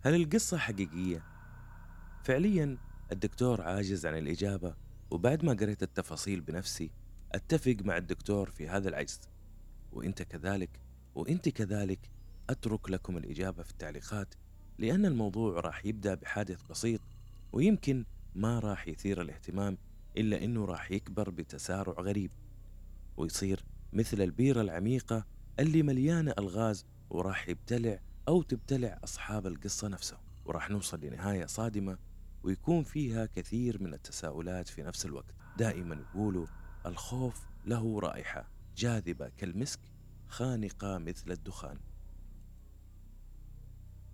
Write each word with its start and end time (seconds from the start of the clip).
هل 0.00 0.14
القصة 0.14 0.58
حقيقية؟ 0.58 1.24
فعليا 2.22 2.78
الدكتور 3.12 3.62
عاجز 3.62 4.06
عن 4.06 4.18
الإجابة 4.18 4.74
وبعد 5.10 5.44
ما 5.44 5.52
قريت 5.52 5.82
التفاصيل 5.82 6.40
بنفسي 6.40 6.90
أتفق 7.32 7.76
مع 7.84 7.96
الدكتور 7.96 8.50
في 8.50 8.68
هذا 8.68 8.88
العجز 8.88 9.20
وإنت 9.92 10.22
كذلك 10.22 10.80
وإنت 11.14 11.48
كذلك 11.48 12.10
أترك 12.50 12.90
لكم 12.90 13.16
الإجابة 13.16 13.62
في 13.62 13.70
التعليقات 13.70 14.34
لأن 14.78 15.06
الموضوع 15.06 15.60
راح 15.60 15.86
يبدأ 15.86 16.14
بحادث 16.14 16.62
بسيط 16.62 17.00
ويمكن 17.52 18.04
ما 18.34 18.58
راح 18.58 18.88
يثير 18.88 19.22
الاهتمام 19.22 19.78
إلا 20.16 20.44
إنه 20.44 20.64
راح 20.64 20.90
يكبر 20.90 21.30
بتسارع 21.30 21.92
غريب 21.92 22.30
ويصير 23.16 23.64
مثل 23.92 24.20
البيرة 24.20 24.60
العميقة 24.60 25.26
اللي 25.58 25.82
مليانة 25.82 26.34
ألغاز 26.38 26.86
وراح 27.10 27.48
يبتلع 27.48 28.00
أو 28.28 28.42
تبتلع 28.42 28.98
أصحاب 29.04 29.46
القصة 29.46 29.88
نفسهم 29.88 30.20
وراح 30.44 30.70
نوصل 30.70 31.00
لنهاية 31.00 31.46
صادمة 31.46 31.98
ويكون 32.42 32.82
فيها 32.82 33.26
كثير 33.26 33.82
من 33.82 33.94
التساؤلات 33.94 34.68
في 34.68 34.82
نفس 34.82 35.06
الوقت. 35.06 35.34
دائما 35.58 35.94
يقولوا 35.94 36.46
الخوف 36.86 37.46
له 37.66 38.00
رائحة 38.00 38.50
جاذبة 38.76 39.28
كالمسك 39.28 39.80
خانقة 40.28 40.98
مثل 40.98 41.32
الدخان. 41.32 41.78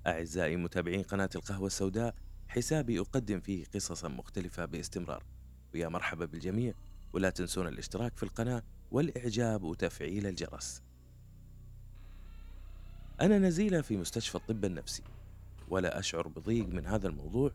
أعزائي 0.06 0.56
متابعين 0.56 1.02
قناة 1.02 1.30
القهوة 1.34 1.66
السوداء 1.66 2.14
حسابي 2.48 3.00
أقدم 3.00 3.40
فيه 3.40 3.64
قصصا 3.74 4.08
مختلفة 4.08 4.64
باستمرار. 4.64 5.24
ويا 5.74 5.88
مرحبا 5.88 6.24
بالجميع 6.24 6.74
ولا 7.12 7.30
تنسون 7.30 7.68
الاشتراك 7.68 8.16
في 8.16 8.22
القناة 8.22 8.62
والإعجاب 8.90 9.62
وتفعيل 9.62 10.26
الجرس. 10.26 10.82
أنا 13.20 13.38
نزيلة 13.38 13.80
في 13.80 13.96
مستشفى 13.96 14.34
الطب 14.34 14.64
النفسي 14.64 15.02
ولا 15.68 15.98
أشعر 15.98 16.28
بضيق 16.28 16.68
من 16.68 16.86
هذا 16.86 17.08
الموضوع 17.08 17.50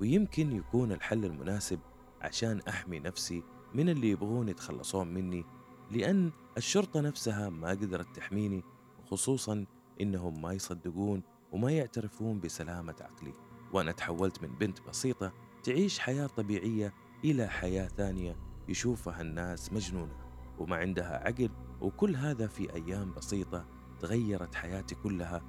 ويمكن 0.00 0.56
يكون 0.56 0.92
الحل 0.92 1.24
المناسب 1.24 1.78
عشان 2.20 2.60
أحمي 2.68 2.98
نفسي 3.00 3.42
من 3.74 3.88
اللي 3.88 4.10
يبغون 4.10 4.48
يتخلصون 4.48 5.14
مني 5.14 5.44
لأن 5.90 6.30
الشرطة 6.56 7.00
نفسها 7.00 7.48
ما 7.48 7.70
قدرت 7.70 8.16
تحميني 8.16 8.62
خصوصا 9.10 9.66
إنهم 10.00 10.42
ما 10.42 10.52
يصدقون 10.52 11.22
وما 11.52 11.70
يعترفون 11.70 12.40
بسلامة 12.40 12.94
عقلي. 13.00 13.34
وأنا 13.72 13.92
تحولت 13.92 14.42
من 14.42 14.58
بنت 14.58 14.80
بسيطة 14.88 15.32
تعيش 15.62 15.98
حياة 15.98 16.26
طبيعية 16.26 16.94
إلى 17.24 17.46
حياة 17.46 17.88
ثانية 17.88 18.36
يشوفها 18.68 19.20
الناس 19.20 19.72
مجنونة 19.72 20.16
وما 20.58 20.76
عندها 20.76 21.26
عقل 21.26 21.50
وكل 21.80 22.16
هذا 22.16 22.46
في 22.46 22.74
أيام 22.74 23.14
بسيطة 23.14 23.77
تغيرت 24.00 24.54
حياتي 24.54 24.94
كلها 24.94 25.42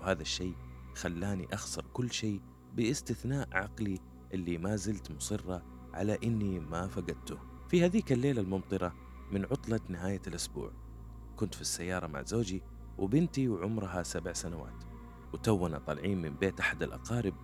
وهذا 0.00 0.22
الشيء 0.22 0.54
خلاني 0.94 1.54
أخسر 1.54 1.84
كل 1.92 2.12
شيء 2.12 2.40
باستثناء 2.74 3.48
عقلي 3.52 4.00
اللي 4.34 4.58
ما 4.58 4.76
زلت 4.76 5.10
مصرة 5.10 5.62
على 5.94 6.18
إني 6.24 6.60
ما 6.60 6.88
فقدته. 6.88 7.38
في 7.68 7.84
هذيك 7.84 8.12
الليلة 8.12 8.40
الممطرة 8.40 8.94
من 9.32 9.44
عطلة 9.44 9.80
نهاية 9.88 10.22
الأسبوع 10.26 10.72
كنت 11.36 11.54
في 11.54 11.60
السيارة 11.60 12.06
مع 12.06 12.22
زوجي 12.22 12.62
وبنتي 12.98 13.48
وعمرها 13.48 14.02
سبع 14.02 14.32
سنوات 14.32 14.84
وتونا 15.32 15.78
طالعين 15.78 16.22
من 16.22 16.36
بيت 16.36 16.60
أحد 16.60 16.82
الأقارب 16.82 17.34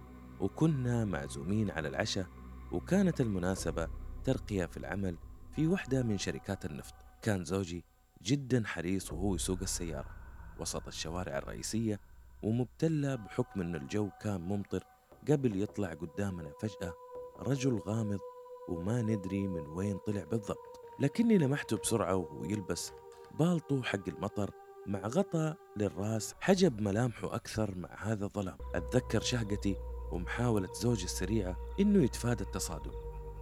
وكنا 0.40 1.04
معزومين 1.04 1.70
على 1.70 1.88
العشاء 1.88 2.26
وكانت 2.72 3.20
المناسبة 3.20 3.88
ترقية 4.24 4.66
في 4.66 4.76
العمل 4.76 5.16
في 5.56 5.66
واحدة 5.66 6.02
من 6.02 6.18
شركات 6.18 6.64
النفط. 6.64 6.94
كان 7.22 7.44
زوجي 7.44 7.84
جدا 8.22 8.62
حريص 8.66 9.12
وهو 9.12 9.34
يسوق 9.34 9.58
السيارة. 9.62 10.19
وسط 10.60 10.86
الشوارع 10.86 11.38
الرئيسية 11.38 12.00
ومبتلة 12.42 13.14
بحكم 13.14 13.60
أن 13.60 13.74
الجو 13.74 14.10
كان 14.20 14.40
ممطر 14.40 14.84
قبل 15.30 15.62
يطلع 15.62 15.94
قدامنا 15.94 16.52
فجأة 16.60 16.94
رجل 17.38 17.78
غامض 17.78 18.18
وما 18.68 19.02
ندري 19.02 19.48
من 19.48 19.66
وين 19.66 19.98
طلع 19.98 20.24
بالضبط. 20.24 20.80
لكني 21.00 21.38
لمحته 21.38 21.76
بسرعة 21.76 22.16
وهو 22.16 22.44
يلبس 22.44 22.92
بالطو 23.38 23.82
حق 23.82 24.08
المطر 24.08 24.50
مع 24.86 25.00
غطاء 25.06 25.56
للراس 25.76 26.34
حجب 26.40 26.80
ملامحه 26.80 27.34
أكثر 27.34 27.78
مع 27.78 27.88
هذا 27.98 28.24
الظلام. 28.24 28.58
أتذكر 28.74 29.20
شهقتي 29.20 29.76
ومحاولة 30.12 30.72
زوجي 30.72 31.04
السريعة 31.04 31.56
إنه 31.80 32.04
يتفادى 32.04 32.44
التصادم. 32.44 32.92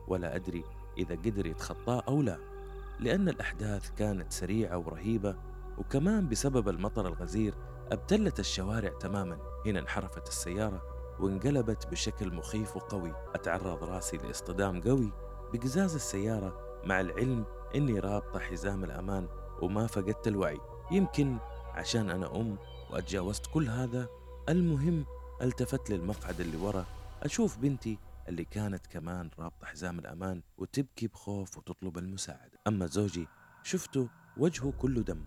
ولا 0.09 0.37
أدري 0.37 0.65
إذا 0.99 1.15
قدر 1.15 1.47
يتخطاه 1.47 2.01
أو 2.09 2.23
لا 2.23 2.39
لأن 3.01 3.29
الأحداث 3.29 3.91
كانت 3.91 4.33
سريعة 4.33 4.79
ورهيبة 4.79 5.37
وكمان 5.79 6.29
بسبب 6.29 6.69
المطر 6.69 7.07
الغزير 7.07 7.55
ابتلت 7.93 8.41
الشوارع 8.41 8.89
تماما. 8.89 9.39
هنا 9.67 9.81
انحرفت 9.81 10.29
السيارة 10.29 10.83
وانقلبت 11.21 11.87
بشكل 11.87 12.35
مخيف 12.35 12.77
وقوي. 12.77 13.15
أتعرض 13.35 13.85
رأسي 13.85 14.17
لاصطدام 14.17 14.81
قوي 14.81 15.13
بقزاز 15.53 15.95
السيارة 15.95 16.81
مع 16.85 17.01
العلم 17.01 17.45
إني 17.75 18.01
رابطة 18.01 18.39
حزام 18.39 18.85
الأمان 18.85 19.29
وما 19.63 19.87
فقدت 19.87 20.29
الوعي. 20.29 20.61
يمكن 20.91 21.39
عشان 21.75 22.11
أنا 22.11 22.37
أم 22.37 22.59
وأتجاوزت 22.91 23.47
كل 23.47 23.69
هذا 23.69 24.09
المهم 24.49 25.07
التفت 25.43 25.91
للمقعد 25.91 26.41
اللي 26.41 26.57
ورا. 26.57 26.85
أشوف 27.23 27.59
بنتي 27.59 27.99
اللي 28.29 28.45
كانت 28.45 28.87
كمان 28.87 29.31
رابطة 29.39 29.67
حزام 29.67 29.99
الأمان 29.99 30.43
وتبكي 30.59 31.07
بخوف 31.07 31.59
وتطلب 31.59 31.99
المساعدة. 31.99 32.59
أما 32.67 32.87
زوجي 32.87 33.29
شفته 33.63 34.09
وجهه 34.37 34.73
كله 34.79 35.03
دم. 35.03 35.21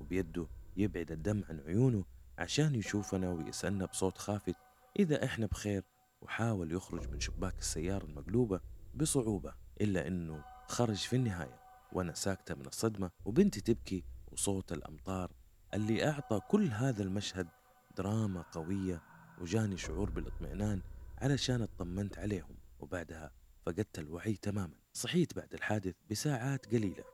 وبيده 0.00 0.46
يبعد 0.76 1.12
الدم 1.12 1.42
عن 1.48 1.60
عيونه 1.60 2.04
عشان 2.38 2.74
يشوفنا 2.74 3.30
ويسألنا 3.30 3.84
بصوت 3.84 4.18
خافت 4.18 4.54
إذا 4.98 5.24
إحنا 5.24 5.46
بخير 5.46 5.82
وحاول 6.22 6.72
يخرج 6.72 7.08
من 7.08 7.20
شباك 7.20 7.58
السيارة 7.58 8.04
المقلوبة 8.04 8.60
بصعوبة 8.94 9.54
إلا 9.80 10.06
إنه 10.06 10.44
خرج 10.68 10.96
في 10.96 11.16
النهاية. 11.16 11.60
وأنا 11.92 12.14
ساكتة 12.14 12.54
من 12.54 12.66
الصدمة 12.66 13.10
وبنتي 13.24 13.60
تبكي 13.60 14.04
وصوت 14.32 14.72
الأمطار 14.72 15.32
اللي 15.74 16.08
أعطى 16.08 16.40
كل 16.48 16.68
هذا 16.68 17.02
المشهد 17.02 17.48
دراما 17.96 18.42
قوية 18.42 19.02
وجاني 19.40 19.76
شعور 19.76 20.10
بالاطمئنان 20.10 20.82
علشان 21.18 21.62
اطمنت 21.62 22.18
عليهم. 22.18 22.56
وبعدها 22.80 23.30
فقدت 23.66 23.98
الوعي 23.98 24.36
تماما. 24.36 24.74
صحيت 24.92 25.36
بعد 25.36 25.54
الحادث 25.54 25.94
بساعات 26.10 26.66
قليلة. 26.66 27.04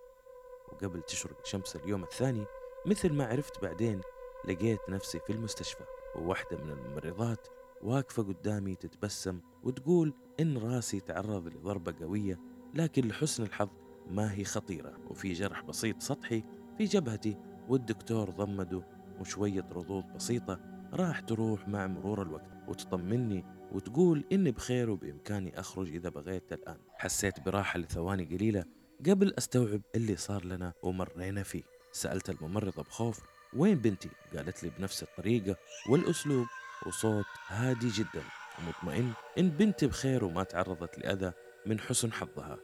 وقبل 0.72 1.02
تشرق 1.02 1.46
شمس 1.46 1.76
اليوم 1.76 2.02
الثاني 2.02 2.46
مثل 2.86 3.12
ما 3.12 3.26
عرفت 3.26 3.62
بعدين 3.62 4.00
لقيت 4.48 4.80
نفسي 4.88 5.18
في 5.26 5.32
المستشفى 5.32 5.84
وواحدة 6.16 6.56
من 6.56 6.70
الممرضات 6.70 7.46
واقفة 7.82 8.22
قدامي 8.22 8.74
تتبسم 8.74 9.40
وتقول 9.62 10.14
إن 10.40 10.58
راسي 10.58 11.00
تعرض 11.00 11.48
لضربة 11.48 11.94
قوية 12.00 12.40
لكن 12.74 13.08
لحسن 13.08 13.42
الحظ 13.42 13.68
ما 14.10 14.32
هي 14.34 14.44
خطيرة 14.44 14.98
وفي 15.10 15.32
جرح 15.32 15.62
بسيط 15.62 16.02
سطحي 16.02 16.42
في 16.78 16.84
جبهتي 16.84 17.36
والدكتور 17.68 18.30
ضمده 18.30 18.82
وشوية 19.20 19.66
ردود 19.72 20.04
بسيطة 20.14 20.60
راح 20.92 21.20
تروح 21.20 21.68
مع 21.68 21.86
مرور 21.86 22.22
الوقت 22.22 22.50
وتطمني 22.68 23.44
وتقول 23.72 24.24
إني 24.32 24.50
بخير 24.50 24.90
وبإمكاني 24.90 25.60
أخرج 25.60 25.94
إذا 25.94 26.08
بغيت 26.08 26.52
الآن. 26.52 26.78
حسيت 26.94 27.40
براحة 27.40 27.78
لثواني 27.78 28.24
قليلة 28.24 28.64
قبل 29.06 29.34
أستوعب 29.38 29.80
اللي 29.94 30.16
صار 30.16 30.44
لنا 30.44 30.72
ومرينا 30.82 31.42
فيه. 31.42 31.62
سألت 31.96 32.30
الممرضة 32.30 32.82
بخوف 32.82 33.20
وين 33.52 33.78
بنتي؟ 33.78 34.08
قالت 34.36 34.62
لي 34.64 34.70
بنفس 34.78 35.02
الطريقة 35.02 35.56
والأسلوب 35.90 36.46
وصوت 36.86 37.24
هادي 37.48 37.88
جدا 37.88 38.22
ومطمئن 38.58 39.12
إن 39.38 39.48
بنتي 39.50 39.86
بخير 39.86 40.24
وما 40.24 40.42
تعرضت 40.42 40.98
لأذى 40.98 41.32
من 41.66 41.80
حسن 41.80 42.12
حظها 42.12 42.58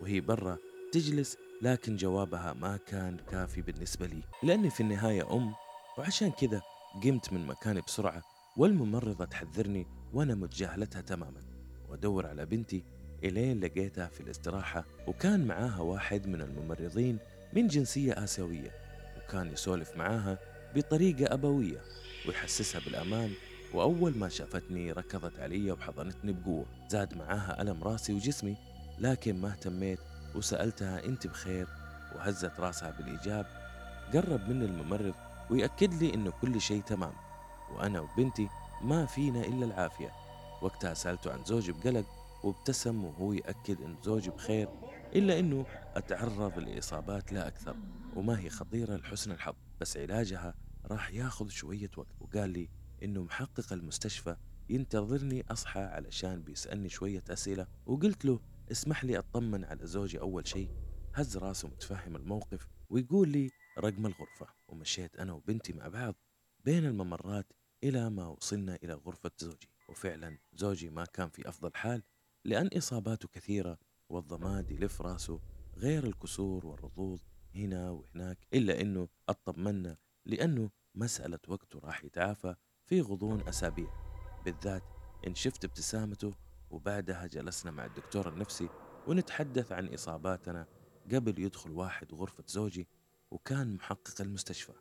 وهي 0.00 0.20
برا 0.20 0.58
تجلس 0.92 1.36
لكن 1.62 1.96
جوابها 1.96 2.52
ما 2.52 2.76
كان 2.76 3.16
كافي 3.30 3.62
بالنسبة 3.62 4.06
لي 4.06 4.22
لأني 4.42 4.70
في 4.70 4.80
النهاية 4.80 5.32
أم 5.32 5.54
وعشان 5.98 6.30
كذا 6.30 6.62
قمت 7.04 7.32
من 7.32 7.46
مكاني 7.46 7.80
بسرعة 7.80 8.22
والممرضة 8.56 9.24
تحذرني 9.24 9.86
وأنا 10.12 10.34
متجاهلتها 10.34 11.00
تماما 11.00 11.40
وأدور 11.88 12.26
على 12.26 12.46
بنتي 12.46 12.84
إلين 13.24 13.60
لقيتها 13.60 14.06
في 14.06 14.20
الاستراحة 14.20 14.84
وكان 15.06 15.46
معاها 15.46 15.80
واحد 15.80 16.26
من 16.26 16.40
الممرضين 16.40 17.18
من 17.52 17.66
جنسية 17.66 18.24
آسيوية 18.24 18.87
وكان 19.28 19.52
يسولف 19.52 19.96
معاها 19.96 20.38
بطريقة 20.74 21.34
أبوية 21.34 21.80
ويحسسها 22.28 22.80
بالأمان 22.80 23.32
وأول 23.74 24.18
ما 24.18 24.28
شافتني 24.28 24.92
ركضت 24.92 25.38
علي 25.38 25.72
وحضنتني 25.72 26.32
بقوة. 26.32 26.66
زاد 26.88 27.16
معاها 27.16 27.62
ألم 27.62 27.84
راسي 27.84 28.12
وجسمي 28.12 28.56
لكن 28.98 29.40
ما 29.40 29.48
اهتميت 29.50 29.98
وسألتها 30.34 31.04
أنت 31.04 31.26
بخير؟ 31.26 31.66
وهزت 32.14 32.60
راسها 32.60 32.90
بالإيجاب. 32.90 33.46
قرب 34.14 34.48
مني 34.48 34.64
الممرض 34.64 35.14
ويأكد 35.50 35.94
لي 35.94 36.14
إنه 36.14 36.30
كل 36.30 36.60
شيء 36.60 36.82
تمام 36.82 37.12
وأنا 37.76 38.00
وبنتي 38.00 38.48
ما 38.82 39.06
فينا 39.06 39.40
إلا 39.40 39.66
العافية. 39.66 40.12
وقتها 40.62 40.94
سألته 40.94 41.32
عن 41.32 41.44
زوجي 41.44 41.72
بقلق 41.72 42.06
وابتسم 42.44 43.04
وهو 43.04 43.32
يأكد 43.32 43.82
إن 43.82 43.96
زوجي 44.04 44.30
بخير 44.30 44.68
إلا 45.14 45.38
إنه 45.38 45.66
أتعرض 45.96 46.58
لإصابات 46.58 47.32
لا 47.32 47.48
أكثر. 47.48 47.76
وما 48.18 48.40
هي 48.40 48.50
خطيرة 48.50 48.96
لحسن 48.96 49.32
الحظ. 49.32 49.54
بس 49.80 49.96
علاجها 49.96 50.54
راح 50.84 51.10
ياخذ 51.10 51.48
شوية 51.48 51.90
وقت 51.96 52.14
وقال 52.20 52.50
لي 52.50 52.68
إنه 53.02 53.22
محقق 53.22 53.72
المستشفى 53.72 54.36
ينتظرني 54.70 55.44
أصحى 55.50 55.80
علشان 55.80 56.42
بيسألني 56.42 56.88
شوية 56.88 57.24
أسئلة 57.30 57.66
وقلت 57.86 58.24
له 58.24 58.40
اسمح 58.72 59.04
لي 59.04 59.18
أطمن 59.18 59.64
على 59.64 59.86
زوجي 59.86 60.20
أول 60.20 60.48
شيء. 60.48 60.70
هز 61.14 61.36
راسه 61.36 61.68
متفهم 61.68 62.16
الموقف 62.16 62.68
ويقول 62.90 63.28
لي 63.28 63.50
رقم 63.78 64.06
الغرفة. 64.06 64.46
ومشيت 64.68 65.16
أنا 65.16 65.32
وبنتي 65.32 65.72
مع 65.72 65.88
بعض 65.88 66.14
بين 66.64 66.86
الممرات 66.86 67.52
إلى 67.84 68.10
ما 68.10 68.26
وصلنا 68.26 68.78
إلى 68.82 68.94
غرفة 68.94 69.30
زوجي. 69.38 69.68
وفعلا 69.88 70.38
زوجي 70.52 70.90
ما 70.90 71.04
كان 71.04 71.28
في 71.28 71.48
أفضل 71.48 71.70
حال 71.74 72.02
لأن 72.44 72.70
إصاباته 72.76 73.28
كثيرة 73.28 73.78
والضماد 74.08 74.70
يلف 74.70 75.02
راسه 75.02 75.40
غير 75.76 76.04
الكسور 76.04 76.66
والرضوض 76.66 77.20
هنا 77.58 77.90
وهناك 77.90 78.38
إلا 78.54 78.80
أنه 78.80 79.08
أطمنا 79.28 79.96
لأنه 80.26 80.70
مسألة 80.94 81.38
وقته 81.48 81.78
راح 81.78 82.04
يتعافى 82.04 82.54
في 82.84 83.00
غضون 83.00 83.40
أسابيع. 83.48 84.08
بالذات 84.44 84.82
إن 85.26 85.34
شفت 85.34 85.64
ابتسامته 85.64 86.34
وبعدها 86.70 87.26
جلسنا 87.26 87.70
مع 87.70 87.84
الدكتور 87.86 88.28
النفسي 88.28 88.68
ونتحدث 89.06 89.72
عن 89.72 89.94
إصاباتنا 89.94 90.66
قبل 91.12 91.38
يدخل 91.38 91.70
واحد 91.70 92.14
غرفة 92.14 92.44
زوجي 92.46 92.88
وكان 93.30 93.74
محقق 93.74 94.20
المستشفى 94.20 94.72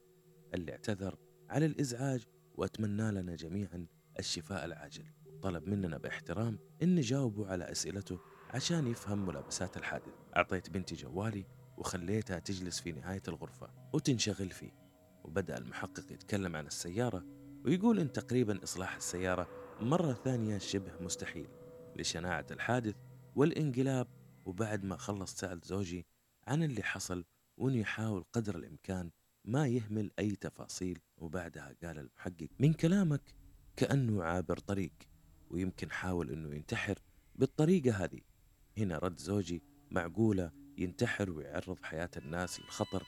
اللي 0.53 0.71
اعتذر 0.71 1.17
على 1.49 1.65
الإزعاج 1.65 2.25
وأتمنى 2.53 3.11
لنا 3.11 3.35
جميعا 3.35 3.87
الشفاء 4.19 4.65
العاجل. 4.65 5.05
طلب 5.41 5.67
مننا 5.67 5.97
باحترام 5.97 6.59
إن 6.83 6.95
نجاوبه 6.95 7.47
على 7.47 7.71
أسئلته 7.71 8.19
عشان 8.49 8.87
يفهم 8.87 9.25
ملابسات 9.25 9.77
الحادث. 9.77 10.13
أعطيت 10.37 10.69
بنتي 10.69 10.95
جوالي 10.95 11.45
وخليتها 11.77 12.39
تجلس 12.39 12.79
في 12.79 12.91
نهاية 12.91 13.21
الغرفة 13.27 13.69
وتنشغل 13.93 14.49
فيه. 14.49 14.71
وبدأ 15.23 15.57
المحقق 15.57 16.11
يتكلم 16.11 16.55
عن 16.55 16.67
السيارة 16.67 17.25
ويقول 17.65 17.99
إن 17.99 18.11
تقريبا 18.11 18.63
إصلاح 18.63 18.95
السيارة 18.95 19.47
مرة 19.81 20.13
ثانية 20.13 20.57
شبه 20.57 20.91
مستحيل 21.01 21.47
لشناعة 21.95 22.45
الحادث 22.51 22.95
والإنقلاب 23.35 24.07
وبعد 24.45 24.85
ما 24.85 24.97
خلص 24.97 25.35
سأل 25.35 25.61
زوجي 25.63 26.05
عن 26.47 26.63
اللي 26.63 26.83
حصل 26.83 27.25
وإنه 27.57 27.77
يحاول 27.77 28.25
قدر 28.33 28.55
الإمكان 28.55 29.11
ما 29.45 29.67
يهمل 29.67 30.11
أي 30.19 30.31
تفاصيل. 30.35 30.99
وبعدها 31.17 31.75
قال 31.83 31.99
المحقق 31.99 32.47
من 32.59 32.73
كلامك 32.73 33.35
كأنه 33.75 34.23
عابر 34.23 34.57
طريق 34.57 34.93
ويمكن 35.49 35.91
حاول 35.91 36.31
إنه 36.31 36.55
ينتحر 36.55 36.99
بالطريقة 37.35 38.03
هذه. 38.03 38.21
هنا 38.77 38.97
رد 38.97 39.19
زوجي 39.19 39.63
معقولة 39.91 40.51
ينتحر 40.77 41.31
ويعرض 41.31 41.77
حياة 41.83 42.09
الناس 42.17 42.59
للخطر 42.59 43.03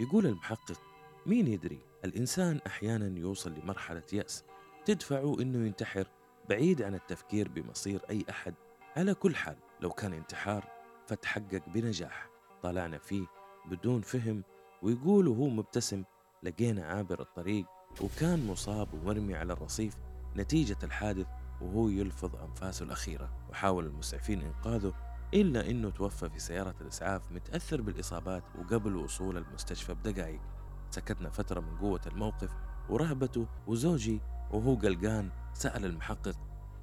يقول 0.00 0.26
المحقق 0.26 0.80
مين 1.26 1.46
يدري؟ 1.46 1.78
الإنسان 2.04 2.60
أحيانا 2.66 3.18
يوصل 3.18 3.52
لمرحلة 3.52 4.02
يأس. 4.12 4.44
تدفعه 4.84 5.40
إنه 5.40 5.66
ينتحر 5.66 6.06
بعيد 6.48 6.82
عن 6.82 6.94
التفكير 6.94 7.48
بمصير 7.48 8.00
أي 8.10 8.24
أحد. 8.30 8.54
على 8.96 9.14
كل 9.14 9.36
حال 9.36 9.56
لو 9.80 9.90
كان 9.90 10.12
انتحار 10.12 10.68
فتحقق 11.06 11.68
بنجاح. 11.68 12.30
طلعنا 12.62 12.98
فيه 12.98 13.26
بدون 13.70 14.00
فهم 14.00 14.42
ويقول 14.82 15.28
وهو 15.28 15.48
مبتسم 15.48 16.04
لقينا 16.42 16.86
عابر 16.86 17.20
الطريق 17.20 17.66
وكان 18.00 18.46
مصاب 18.46 18.94
ومرمي 18.94 19.34
على 19.34 19.52
الرصيف 19.52 19.94
نتيجة 20.36 20.78
الحادث 20.82 21.26
وهو 21.60 21.88
يلفظ 21.88 22.36
أنفاسه 22.36 22.84
الأخيرة. 22.84 23.46
وحاول 23.50 23.86
المسعفين 23.86 24.40
إنقاذه 24.40 24.94
إلا 25.34 25.70
أنه 25.70 25.90
توفى 25.90 26.30
في 26.30 26.38
سيارة 26.38 26.74
الإسعاف 26.80 27.32
متأثر 27.32 27.80
بالإصابات 27.80 28.44
وقبل 28.58 28.96
وصول 28.96 29.36
المستشفى 29.36 29.94
بدقائق 29.94 30.40
سكتنا 30.90 31.30
فترة 31.30 31.60
من 31.60 31.78
قوة 31.78 32.00
الموقف 32.06 32.50
ورهبته 32.88 33.46
وزوجي 33.66 34.20
وهو 34.50 34.74
قلقان 34.74 35.30
سأل 35.52 35.84
المحقق 35.84 36.36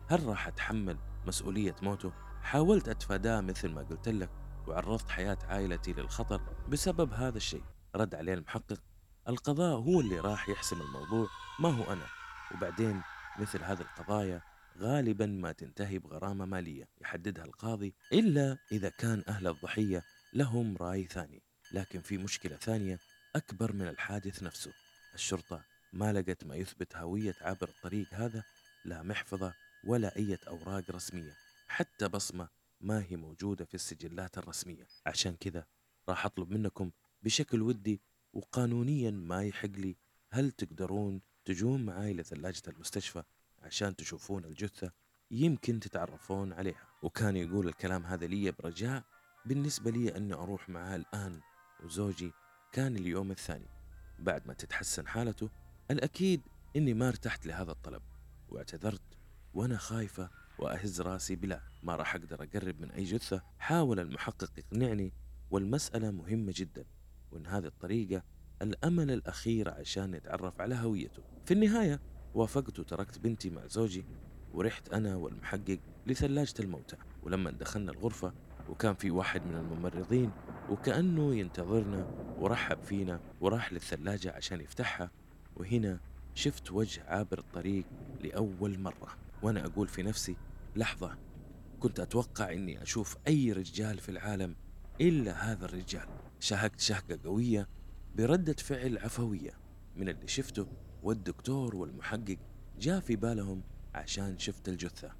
هل 0.07 0.25
راح 0.25 0.47
أتحمل 0.47 0.97
مسؤولية 1.27 1.75
موته؟ 1.81 2.11
حاولت 2.41 2.89
أتفاداه 2.89 3.41
مثل 3.41 3.71
ما 3.71 3.81
قلت 3.81 4.09
لك 4.09 4.29
وعرضت 4.67 5.09
حياة 5.09 5.37
عائلتي 5.49 5.93
للخطر 5.93 6.41
بسبب 6.69 7.13
هذا 7.13 7.37
الشيء. 7.37 7.63
رد 7.95 8.15
عليه 8.15 8.33
المحقق 8.33 8.77
القضاء 9.29 9.77
هو 9.77 9.99
اللي 10.01 10.19
راح 10.19 10.49
يحسم 10.49 10.81
الموضوع 10.81 11.27
ما 11.59 11.69
هو 11.69 11.93
أنا؟ 11.93 12.05
وبعدين 12.55 13.01
مثل 13.39 13.63
هذه 13.63 13.81
القضايا 13.81 14.41
غالبا 14.77 15.25
ما 15.25 15.51
تنتهي 15.51 15.99
بغرامة 15.99 16.45
مالية 16.45 16.87
يحددها 17.01 17.45
القاضي 17.45 17.93
إلا 18.13 18.57
إذا 18.71 18.89
كان 18.89 19.23
أهل 19.27 19.47
الضحية 19.47 20.03
لهم 20.33 20.77
رأي 20.77 21.03
ثاني. 21.05 21.41
لكن 21.71 22.01
في 22.01 22.17
مشكلة 22.17 22.55
ثانية 22.55 22.99
أكبر 23.35 23.73
من 23.73 23.87
الحادث 23.87 24.43
نفسه. 24.43 24.73
الشرطة 25.13 25.63
ما 25.93 26.13
لقت 26.13 26.43
ما 26.43 26.55
يثبت 26.55 26.95
هوية 26.95 27.35
عابر 27.41 27.69
الطريق 27.69 28.07
هذا 28.13 28.43
لا 28.85 29.03
محفظة 29.03 29.53
ولا 29.83 30.15
أي 30.17 30.37
أوراق 30.47 30.91
رسمية. 30.91 31.33
حتى 31.67 32.07
بصمة 32.07 32.49
ما 32.81 33.03
هي 33.09 33.15
موجودة 33.15 33.65
في 33.65 33.75
السجلات 33.75 34.37
الرسمية. 34.37 34.87
عشان 35.05 35.35
كذا 35.35 35.65
راح 36.09 36.25
أطلب 36.25 36.51
منكم 36.51 36.91
بشكل 37.23 37.61
ودي 37.61 38.01
وقانونيا 38.33 39.11
ما 39.11 39.43
يحق 39.43 39.69
لي 39.69 39.95
هل 40.29 40.51
تقدرون 40.51 41.21
تجون 41.45 41.85
معاي 41.85 42.13
لثلاجة 42.13 42.61
المستشفى؟ 42.67 43.23
عشان 43.63 43.95
تشوفون 43.95 44.45
الجثة 44.45 44.91
يمكن 45.31 45.79
تتعرفون 45.79 46.53
عليها. 46.53 46.87
وكان 47.03 47.37
يقول 47.37 47.67
الكلام 47.67 48.05
هذا 48.05 48.25
لي 48.25 48.51
برجاء 48.51 49.03
بالنسبة 49.45 49.91
لي 49.91 50.17
أني 50.17 50.33
أروح 50.33 50.69
معاه 50.69 50.95
الآن 50.95 51.41
وزوجي 51.83 52.31
كان 52.71 52.95
اليوم 52.95 53.31
الثاني. 53.31 53.67
بعد 54.19 54.47
ما 54.47 54.53
تتحسن 54.53 55.07
حالته 55.07 55.49
الأكيد 55.91 56.41
إني 56.75 56.93
ما 56.93 57.07
ارتحت 57.07 57.45
لهذا 57.45 57.71
الطلب 57.71 58.01
واعتذرت 58.49 59.17
وأنا 59.53 59.77
خايفة 59.77 60.29
وأهز 60.59 61.01
رأسي 61.01 61.35
بلا 61.35 61.61
ما 61.83 61.95
راح 61.95 62.15
أقدر 62.15 62.43
أقرب 62.43 62.81
من 62.81 62.91
أي 62.91 63.03
جثة. 63.03 63.43
حاول 63.59 63.99
المحقق 63.99 64.51
يقنعني 64.57 65.13
والمسألة 65.51 66.11
مهمة 66.11 66.53
جدا 66.55 66.85
وإن 67.31 67.47
هذه 67.47 67.65
الطريقة 67.65 68.23
الأمل 68.61 69.11
الأخير 69.11 69.69
عشان 69.69 70.11
نتعرف 70.11 70.61
على 70.61 70.75
هويته. 70.75 71.23
في 71.45 71.53
النهاية 71.53 71.99
وافقت 72.35 72.79
وتركت 72.79 73.19
بنتي 73.19 73.49
مع 73.49 73.67
زوجي 73.67 74.05
ورحت 74.53 74.93
أنا 74.93 75.15
والمحقق 75.15 75.79
لثلاجة 76.07 76.53
الموتى. 76.59 76.97
ولما 77.23 77.51
دخلنا 77.51 77.91
الغرفة 77.91 78.33
وكان 78.69 78.93
في 78.93 79.11
واحد 79.11 79.45
من 79.45 79.55
الممرضين 79.55 80.31
وكأنه 80.69 81.35
ينتظرنا 81.35 82.07
ورحب 82.39 82.83
فينا 82.83 83.19
وراح 83.41 83.73
للثلاجة 83.73 84.31
عشان 84.31 84.61
يفتحها. 84.61 85.11
وهنا 85.55 85.99
شفت 86.35 86.71
وجه 86.71 87.03
عابر 87.07 87.39
الطريق 87.39 87.85
لأول 88.21 88.79
مرة. 88.79 89.17
وأنا 89.43 89.65
أقول 89.65 89.87
في 89.87 90.03
نفسي 90.03 90.35
لحظة 90.75 91.17
كنت 91.79 91.99
أتوقع 91.99 92.53
أني 92.53 92.83
أشوف 92.83 93.17
أي 93.27 93.51
رجال 93.51 93.97
في 93.97 94.09
العالم 94.09 94.55
إلا 95.01 95.51
هذا 95.51 95.65
الرجال. 95.65 96.07
شهقت 96.39 96.79
شهقة 96.79 97.19
قوية 97.23 97.67
بردة 98.15 98.53
فعل 98.53 98.97
عفوية. 98.97 99.51
من 99.95 100.09
اللي 100.09 100.27
شفته 100.27 100.67
والدكتور 101.03 101.75
والمحقق 101.75 102.37
جاء 102.79 102.99
في 102.99 103.15
بالهم 103.15 103.63
عشان 103.95 104.39
شفت 104.39 104.69
الجثة 104.69 105.11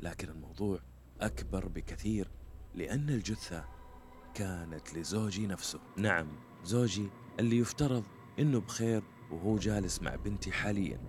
لكن 0.00 0.28
الموضوع 0.28 0.80
أكبر 1.20 1.68
بكثير 1.68 2.30
لأن 2.74 3.10
الجثة 3.10 3.64
كانت 4.34 4.94
لزوجي 4.94 5.46
نفسه. 5.46 5.80
نعم 5.96 6.28
زوجي 6.64 7.08
اللي 7.40 7.58
يفترض 7.58 8.04
إنه 8.38 8.60
بخير 8.60 9.02
وهو 9.30 9.56
جالس 9.56 10.02
مع 10.02 10.14
بنتي 10.14 10.52
حاليا. 10.52 11.00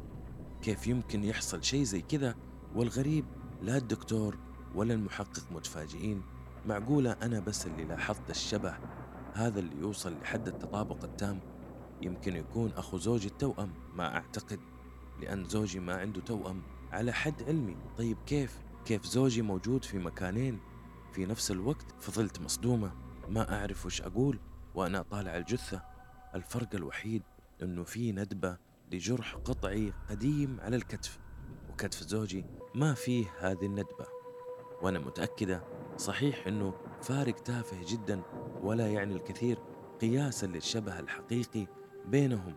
كيف 0.61 0.87
يمكن 0.87 1.23
يحصل 1.23 1.63
شيء 1.63 1.83
زي 1.83 2.01
كذا؟ 2.01 2.35
والغريب 2.75 3.25
لا 3.61 3.77
الدكتور 3.77 4.37
ولا 4.75 4.93
المحقق 4.93 5.51
متفاجئين. 5.51 6.21
معقولة 6.65 7.11
أنا 7.11 7.39
بس 7.39 7.67
اللي 7.67 7.83
لاحظت 7.83 8.29
الشبه 8.29 8.77
هذا 9.33 9.59
اللي 9.59 9.75
يوصل 9.77 10.19
لحد 10.19 10.47
التطابق 10.47 11.03
التام 11.03 11.39
يمكن 12.01 12.35
يكون 12.35 12.71
أخو 12.71 12.97
زوجي 12.97 13.27
التوأم 13.27 13.73
ما 13.95 14.15
أعتقد 14.15 14.59
لأن 15.21 15.45
زوجي 15.45 15.79
ما 15.79 15.95
عنده 15.95 16.21
توأم. 16.21 16.61
على 16.91 17.11
حد 17.11 17.43
علمي. 17.43 17.77
طيب 17.97 18.17
كيف؟ 18.25 18.61
كيف 18.85 19.05
زوجي 19.05 19.41
موجود 19.41 19.85
في 19.85 19.99
مكانين؟ 19.99 20.59
في 21.13 21.25
نفس 21.25 21.51
الوقت 21.51 21.95
فضلت 21.99 22.41
مصدومة. 22.41 22.91
ما 23.29 23.59
أعرف 23.59 23.85
وش 23.85 24.01
أقول 24.01 24.39
وأنا 24.75 25.01
طالع 25.01 25.37
الجثة. 25.37 25.83
الفرق 26.35 26.75
الوحيد 26.75 27.23
أنه 27.63 27.83
في 27.83 28.11
ندبة 28.11 28.57
لجرح 28.91 29.35
قطعي 29.35 29.93
قديم 30.09 30.57
على 30.59 30.75
الكتف 30.75 31.19
وكتف 31.69 32.03
زوجي 32.03 32.45
ما 32.75 32.93
فيه 32.93 33.25
هذه 33.39 33.65
الندبة. 33.65 34.05
وأنا 34.81 34.99
متأكدة 34.99 35.63
صحيح 35.97 36.47
أنه 36.47 36.73
فارق 37.01 37.35
تافه 37.35 37.77
جدا 37.87 38.21
ولا 38.61 38.87
يعني 38.87 39.13
الكثير 39.13 39.57
قياسا 40.01 40.45
للشبه 40.45 40.99
الحقيقي 40.99 41.67
بينهم 42.05 42.53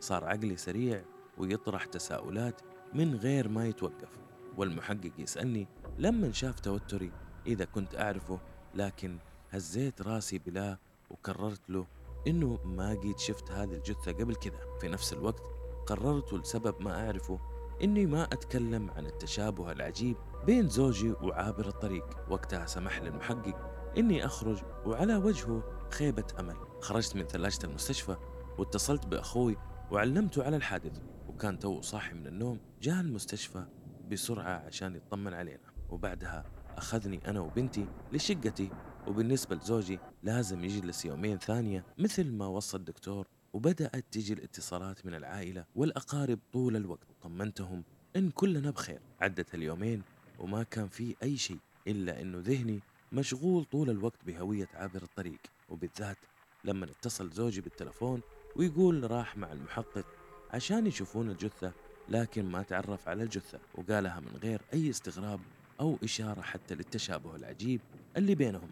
صار 0.00 0.24
عقلي 0.24 0.56
سريع 0.56 1.02
ويطرح 1.38 1.84
تساؤلات 1.84 2.60
من 2.94 3.14
غير 3.14 3.48
ما 3.48 3.66
يتوقف 3.66 4.08
والمحقق 4.56 5.12
يسألني 5.18 5.68
لما 5.98 6.32
شاف 6.32 6.60
توتري 6.60 7.12
إذا 7.46 7.64
كنت 7.64 7.94
أعرفه 7.94 8.40
لكن 8.74 9.18
هزيت 9.50 10.02
راسي 10.02 10.38
بلا 10.38 10.78
وكررت 11.10 11.70
له 11.70 11.86
إنه 12.26 12.58
ما 12.64 12.94
قيد 12.94 13.18
شفت 13.18 13.50
هذه 13.50 13.74
الجثة 13.74 14.12
قبل 14.12 14.34
كذا. 14.34 14.58
في 14.80 14.88
نفس 14.88 15.12
الوقت 15.12 15.42
قررت 15.86 16.32
لسبب 16.32 16.82
ما 16.82 17.06
أعرفه 17.06 17.38
إني 17.82 18.06
ما 18.06 18.24
أتكلم 18.24 18.90
عن 18.90 19.06
التشابه 19.06 19.72
العجيب 19.72 20.16
بين 20.46 20.68
زوجي 20.68 21.12
وعابر 21.12 21.68
الطريق. 21.68 22.30
وقتها 22.30 22.66
سمح 22.66 22.98
لي 22.98 23.08
المحقق 23.08 23.72
إني 23.98 24.26
أخرج 24.26 24.62
وعلى 24.86 25.16
وجهه 25.16 25.62
خيبة 25.90 26.24
أمل. 26.40 26.56
خرجت 26.80 27.16
من 27.16 27.22
ثلاجة 27.26 27.58
المستشفى 27.64 28.16
واتصلت 28.58 29.06
بأخوي 29.06 29.56
وعلمته 29.90 30.44
على 30.44 30.56
الحادث 30.56 31.00
وكان 31.28 31.58
تو 31.58 31.80
صاحي 31.80 32.14
من 32.14 32.26
النوم 32.26 32.60
جاء 32.82 33.00
المستشفى 33.00 33.66
بسرعة 34.10 34.66
عشان 34.66 34.96
يطمن 34.96 35.34
علينا. 35.34 35.76
وبعدها 35.90 36.44
أخذني 36.76 37.20
أنا 37.28 37.40
وبنتي 37.40 37.86
لشقتي 38.12 38.70
وبالنسبة 39.06 39.56
لزوجي 39.56 39.98
لازم 40.22 40.64
يجلس 40.64 41.04
يومين 41.04 41.38
ثانية 41.38 41.84
مثل 41.98 42.32
ما 42.32 42.46
وصى 42.46 42.76
الدكتور 42.76 43.26
وبدأت 43.52 44.04
تجي 44.12 44.32
الاتصالات 44.32 45.06
من 45.06 45.14
العائلة 45.14 45.64
والأقارب 45.74 46.38
طول 46.52 46.76
الوقت. 46.76 47.06
طمنتهم 47.22 47.84
إن 48.16 48.30
كلنا 48.30 48.70
بخير. 48.70 49.00
عدت 49.20 49.54
اليومين 49.54 50.02
وما 50.38 50.62
كان 50.62 50.88
في 50.88 51.16
أي 51.22 51.36
شيء 51.36 51.58
إلا 51.86 52.22
إنه 52.22 52.38
ذهني 52.38 52.80
مشغول 53.12 53.64
طول 53.64 53.90
الوقت 53.90 54.24
بهوية 54.26 54.68
عابر 54.74 55.02
الطريق. 55.02 55.40
وبالذات 55.68 56.16
لما 56.64 56.84
اتصل 56.84 57.30
زوجي 57.30 57.60
بالتلفون 57.60 58.20
ويقول 58.56 59.10
راح 59.10 59.36
مع 59.36 59.52
المحقق 59.52 60.06
عشان 60.50 60.86
يشوفون 60.86 61.30
الجثة 61.30 61.72
لكن 62.08 62.44
ما 62.44 62.62
تعرف 62.62 63.08
على 63.08 63.22
الجثة 63.22 63.58
وقالها 63.74 64.20
من 64.20 64.38
غير 64.42 64.62
أي 64.72 64.90
استغراب 64.90 65.40
أو 65.80 65.98
إشارة 66.04 66.40
حتى 66.40 66.74
للتشابه 66.74 67.36
العجيب 67.36 67.80
اللي 68.16 68.34
بينهم. 68.34 68.70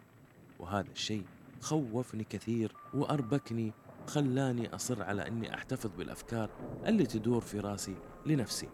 وهذا 0.59 0.91
الشيء 0.91 1.25
خوفني 1.61 2.25
كثير 2.25 2.73
وأربكني 2.95 3.73
خلاني 4.07 4.75
أصر 4.75 5.03
على 5.03 5.27
أني 5.27 5.55
أحتفظ 5.55 5.91
بالأفكار 5.99 6.51
اللي 6.87 7.07
تدور 7.07 7.41
في 7.41 7.61
راسي 7.61 7.97
لنفسي. 8.27 8.69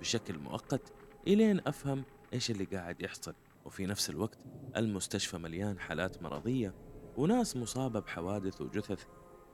بشكل 0.00 0.38
مؤقت 0.38 0.92
إلين 1.26 1.60
أفهم 1.66 2.04
إيش 2.32 2.50
اللي 2.50 2.64
قاعد 2.64 3.02
يحصل. 3.02 3.34
وفي 3.64 3.86
نفس 3.86 4.10
الوقت 4.10 4.38
المستشفى 4.76 5.38
مليان 5.38 5.78
حالات 5.78 6.22
مرضية 6.22 6.74
وناس 7.16 7.56
مصابة 7.56 8.00
بحوادث 8.00 8.60
وجثث 8.60 9.04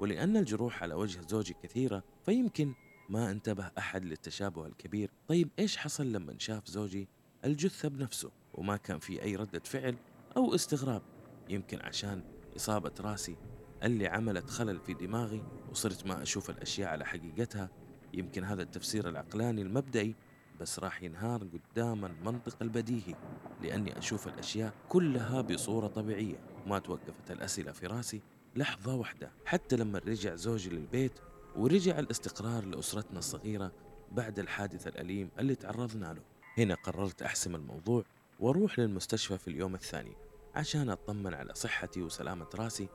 ولأن 0.03 0.37
الجروح 0.37 0.83
على 0.83 0.95
وجه 0.95 1.21
زوجي 1.29 1.57
كثيرة 1.63 2.03
فيمكن 2.25 2.75
ما 3.09 3.31
انتبه 3.31 3.71
أحد 3.79 4.05
للتشابه 4.05 4.67
الكبير. 4.67 5.11
طيب 5.29 5.49
إيش 5.59 5.77
حصل 5.77 6.13
لما 6.13 6.35
شاف 6.39 6.69
زوجي 6.69 7.09
الجثة 7.45 7.89
بنفسه 7.89 8.31
وما 8.55 8.77
كان 8.77 8.99
في 8.99 9.23
أي 9.23 9.37
ردة 9.37 9.63
فعل 9.65 9.97
أو 10.37 10.55
استغراب؟ 10.55 11.03
يمكن 11.49 11.81
عشان 11.81 12.23
إصابة 12.57 12.93
راسي 13.01 13.37
اللي 13.83 14.07
عملت 14.07 14.51
خلل 14.51 14.81
في 14.81 14.95
دماغي 14.95 15.43
وصرت 15.71 16.07
ما 16.07 16.23
أشوف 16.23 16.51
الأشياء 16.51 16.89
على 16.89 17.05
حقيقتها. 17.05 17.71
يمكن 18.15 18.45
هذا 18.45 18.63
التفسير 18.63 19.09
العقلاني 19.09 19.63
المبدئي 19.63 20.15
بس 20.61 20.79
راح 20.79 21.03
ينهار 21.03 21.45
قدام 21.45 22.05
المنطق 22.05 22.57
البديهي 22.63 23.15
لأني 23.63 23.99
أشوف 23.99 24.29
الأشياء 24.29 24.75
كلها 24.89 25.41
بصورة 25.41 25.87
طبيعية. 25.87 26.41
وما 26.67 26.79
توقفت 26.79 27.31
الأسئلة 27.31 27.73
في 27.73 27.87
راسي 27.87 28.23
لحظة 28.57 28.95
واحدة 28.95 29.33
حتى 29.45 29.77
لما 29.77 29.99
رجع 29.99 30.35
زوجي 30.35 30.71
للبيت 30.71 31.13
ورجع 31.57 31.99
الاستقرار 31.99 32.65
لأسرتنا 32.65 33.19
الصغيرة 33.19 33.73
بعد 34.13 34.39
الحادث 34.39 34.87
الأليم 34.87 35.31
اللي 35.39 35.55
تعرضنا 35.55 36.13
له. 36.13 36.23
هنا 36.59 36.75
قررت 36.75 37.23
أحسم 37.23 37.55
الموضوع 37.55 38.05
وأروح 38.41 38.79
للمستشفى 38.79 39.39
في 39.39 39.49
اليوم 39.49 39.75
الثاني 39.75 40.13
عشان 40.55 40.91
أطمن 40.91 41.35
على 41.35 41.55
صحتي 41.55 42.03
وسلامة 42.03 42.47
راسي 42.55 42.89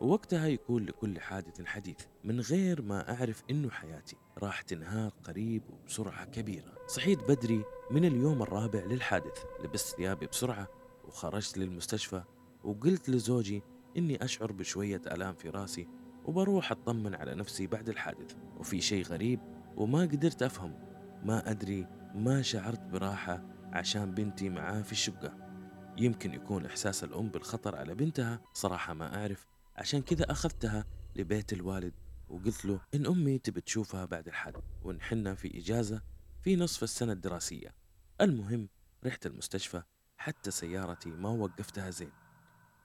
ووقتها 0.00 0.46
يكون 0.46 0.86
لكل 0.86 1.20
حادث 1.20 1.64
حديث 1.64 1.98
من 2.24 2.40
غير 2.40 2.82
ما 2.82 3.14
أعرف 3.14 3.42
إنه 3.50 3.70
حياتي. 3.70 4.16
راح 4.38 4.62
تنهار 4.62 5.12
قريب 5.24 5.62
وبسرعة 5.70 6.24
كبيرة. 6.24 6.72
صحيت 6.86 7.18
بدري 7.18 7.64
من 7.90 8.04
اليوم 8.04 8.42
الرابع 8.42 8.80
للحادث 8.84 9.44
لبست 9.64 9.96
ثيابي 9.96 10.26
بسرعة 10.26 10.68
وخرجت 11.04 11.58
للمستشفى 11.58 12.22
وقلت 12.64 13.10
لزوجي 13.10 13.62
إني 13.96 14.24
أشعر 14.24 14.52
بشوية 14.52 15.02
ألام 15.06 15.34
في 15.34 15.50
راسي 15.50 15.88
وبروح 16.24 16.72
أطمن 16.72 17.14
على 17.14 17.34
نفسي 17.34 17.66
بعد 17.66 17.88
الحادث. 17.88 18.36
وفي 18.56 18.80
شيء 18.80 19.04
غريب 19.04 19.40
وما 19.76 20.00
قدرت 20.00 20.42
أفهم 20.42 20.74
ما 21.24 21.50
أدري 21.50 21.86
ما 22.14 22.42
شعرت 22.42 22.80
براحة 22.80 23.42
عشان 23.72 24.14
بنتي 24.14 24.48
معاه 24.48 24.82
في 24.82 24.92
الشقة. 24.92 25.36
يمكن 25.98 26.34
يكون 26.34 26.66
إحساس 26.66 27.04
الأم 27.04 27.28
بالخطر 27.28 27.76
على 27.76 27.94
بنتها 27.94 28.40
صراحة 28.52 28.94
ما 28.94 29.16
أعرف. 29.16 29.46
عشان 29.76 30.02
كذا 30.02 30.30
أخذتها 30.30 30.84
لبيت 31.16 31.52
الوالد 31.52 31.94
وقلت 32.28 32.64
له 32.64 32.80
إن 32.94 33.06
أمي 33.06 33.38
تبي 33.38 33.60
تشوفها 33.60 34.04
بعد 34.04 34.28
الحادث 34.28 34.64
وإن 34.82 35.00
حنا 35.00 35.34
في 35.34 35.58
إجازة 35.58 36.02
في 36.42 36.56
نصف 36.56 36.82
السنة 36.82 37.12
الدراسية. 37.12 37.74
المهم 38.20 38.68
رحت 39.04 39.26
المستشفى 39.26 39.82
حتى 40.16 40.50
سيارتي 40.50 41.10
ما 41.10 41.28
وقفتها 41.28 41.90
زين. 41.90 42.12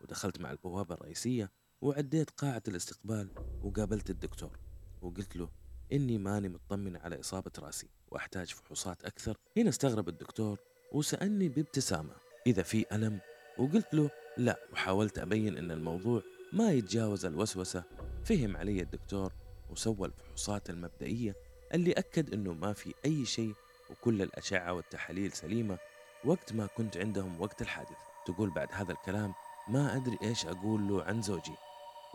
ودخلت 0.05 0.41
مع 0.41 0.51
البوابة 0.51 0.95
الرئيسية 0.95 1.51
وعديت 1.81 2.29
قاعة 2.29 2.63
الاستقبال 2.67 3.29
وقابلت 3.63 4.09
الدكتور 4.09 4.59
وقلت 5.01 5.35
له 5.35 5.50
إني 5.93 6.17
ماني 6.17 6.50
مطمن 6.50 6.97
على 6.97 7.19
إصابة 7.19 7.51
رأسي 7.59 7.89
وأحتاج 8.12 8.47
فحوصات 8.53 9.05
أكثر. 9.05 9.38
هنا 9.57 9.69
استغرب 9.69 10.09
الدكتور 10.09 10.59
وسألني 10.91 11.50
بابتسامة 11.50 12.13
إذا 12.47 12.63
في 12.63 12.85
ألم 12.91 13.19
وقلت 13.57 13.93
له 13.93 14.09
لا 14.38 14.59
وحاولت 14.74 15.19
أبين 15.19 15.57
أن 15.57 15.71
الموضوع 15.71 16.21
ما 16.53 16.71
يتجاوز 16.71 17.25
الوسوسة. 17.25 17.83
فهم 18.24 18.57
علي 18.57 18.81
الدكتور 18.81 19.33
وسوى 19.69 20.07
الفحوصات 20.07 20.69
المبدئية 20.69 21.35
اللي 21.74 21.91
أكد 21.91 22.33
أنه 22.33 22.53
ما 22.53 22.74
في 22.74 22.93
أي 23.05 23.25
شيء 23.25 23.53
وكل 23.89 24.21
الأشعة 24.21 24.74
والتحاليل 24.74 25.31
سليمة 25.31 25.77
وقت 26.25 26.53
ما 26.53 26.65
كنت 26.65 26.97
عندهم 26.97 27.41
وقت 27.41 27.62
الحادث. 27.62 27.97
تقول 28.25 28.50
بعد 28.50 28.67
هذا 28.71 28.91
الكلام 28.91 29.33
ما 29.67 29.95
أدري 29.95 30.17
إيش 30.24 30.45
أقول 30.45 30.88
له 30.88 31.03
عن 31.03 31.22
زوجي 31.22 31.55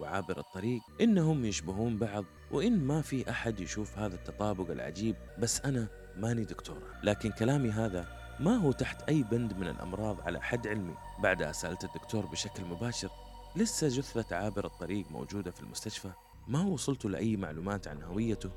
وعابر 0.00 0.38
الطريق 0.38 0.80
إنهم 1.00 1.45
يشبهون 1.45 1.99
بعض 1.99 2.25
وإن 2.50 2.85
ما 2.85 3.02
في 3.02 3.30
أحد 3.30 3.61
يشوف 3.61 3.99
هذا 3.99 4.14
التطابق 4.14 4.71
العجيب 4.71 5.16
بس 5.38 5.61
أنا 5.61 5.88
ماني 6.16 6.45
دكتورة. 6.45 6.83
لكن 7.02 7.30
كلامي 7.30 7.71
هذا 7.71 8.07
ما 8.40 8.57
هو 8.57 8.73
تحت 8.73 9.02
أي 9.02 9.23
بند 9.23 9.52
من 9.52 9.69
الأمراض 9.69 10.21
على 10.21 10.40
حد 10.40 10.66
علمي. 10.66 10.95
بعدها 11.23 11.52
سألت 11.52 11.85
الدكتور 11.85 12.26
بشكل 12.26 12.64
مباشر 12.64 13.11
لسه 13.57 13.88
جثة 13.88 14.37
عابر 14.37 14.64
الطريق 14.64 15.11
موجودة 15.11 15.50
في 15.50 15.61
المستشفى؟ 15.61 16.11
ما 16.49 16.62
وصلت 16.62 17.04
لأي 17.04 17.37
معلومات 17.37 17.88
عن 17.88 18.02
هويته؟ 18.02 18.50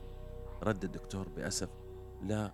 رد 0.64 0.84
الدكتور 0.84 1.30
بأسف 1.30 1.70
لا 2.22 2.54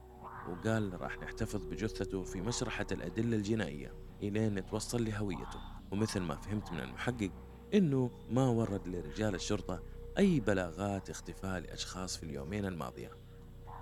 وقال 0.50 1.02
راح 1.02 1.18
نحتفظ 1.18 1.66
بجثته 1.66 2.24
في 2.24 2.42
مشرحة 2.42 2.88
الأدلة 2.92 3.38
الجنائية 3.38 3.94
إلين 4.24 4.56
نتوصل 4.56 5.06
لهويته. 5.06 5.79
ومثل 5.92 6.20
ما 6.20 6.36
فهمت 6.36 6.72
من 6.72 6.80
المحقق 6.80 7.32
إنه 7.74 8.12
ما 8.30 8.48
ورد 8.48 8.88
لرجال 8.88 9.36
الشرطة 9.36 9.84
أي 10.18 10.40
بلاغات 10.40 11.10
اختفاء 11.10 11.60
لأشخاص 11.60 12.18
في 12.18 12.24
اليومين 12.24 12.66
الماضية. 12.66 13.12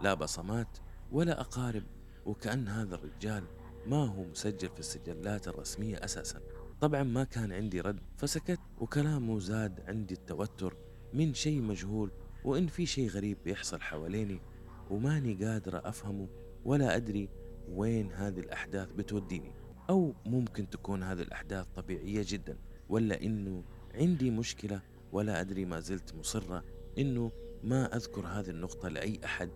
لا 0.02 0.14
بصمات 0.14 0.78
ولا 1.12 1.42
أقارب 1.42 1.84
وكأن 2.26 2.68
هذا 2.68 2.96
الرجال 2.96 3.44
ما 3.88 4.06
هو 4.06 4.24
مسجل 4.24 4.70
في 4.70 4.80
السجلات 4.80 5.48
الرسمية 5.48 5.98
أساسا. 6.06 6.42
طبعا 6.82 7.04
ما 7.04 7.24
كان 7.24 7.52
عندي 7.52 7.82
رد 7.82 8.00
فسكت 8.18 8.60
وكلامه 8.80 9.40
زاد 9.40 9.84
عندي 9.88 10.14
التوتر 10.14 10.78
من 11.14 11.34
شيء 11.34 11.62
مجهول 11.62 12.12
وإن 12.46 12.68
في 12.68 12.86
شيء 12.86 13.10
غريب 13.10 13.38
بيحصل 13.46 13.82
حواليني 13.82 14.42
وماني 14.90 15.46
قادرة 15.46 15.82
أفهمه 15.86 16.28
ولا 16.66 16.96
أدري 16.96 17.30
وين 17.70 18.12
هذه 18.12 18.40
الأحداث 18.40 18.92
بتوديني. 18.92 19.52
أو 19.90 20.14
ممكن 20.26 20.70
تكون 20.70 21.04
هذه 21.04 21.22
الأحداث 21.22 21.68
طبيعية 21.76 22.26
جدا 22.28 22.58
ولا 22.90 23.24
إنه 23.24 23.64
عندي 23.96 24.32
مشكلة 24.32 24.82
ولا 25.12 25.42
أدري 25.42 25.66
ما 25.66 25.80
زلت 25.80 26.16
مصرة 26.16 26.64
إنه 26.98 27.32
ما 27.64 27.96
أذكر 27.96 28.28
هذه 28.28 28.50
النقطة 28.50 28.90
لأي 28.90 29.20
أحد. 29.26 29.50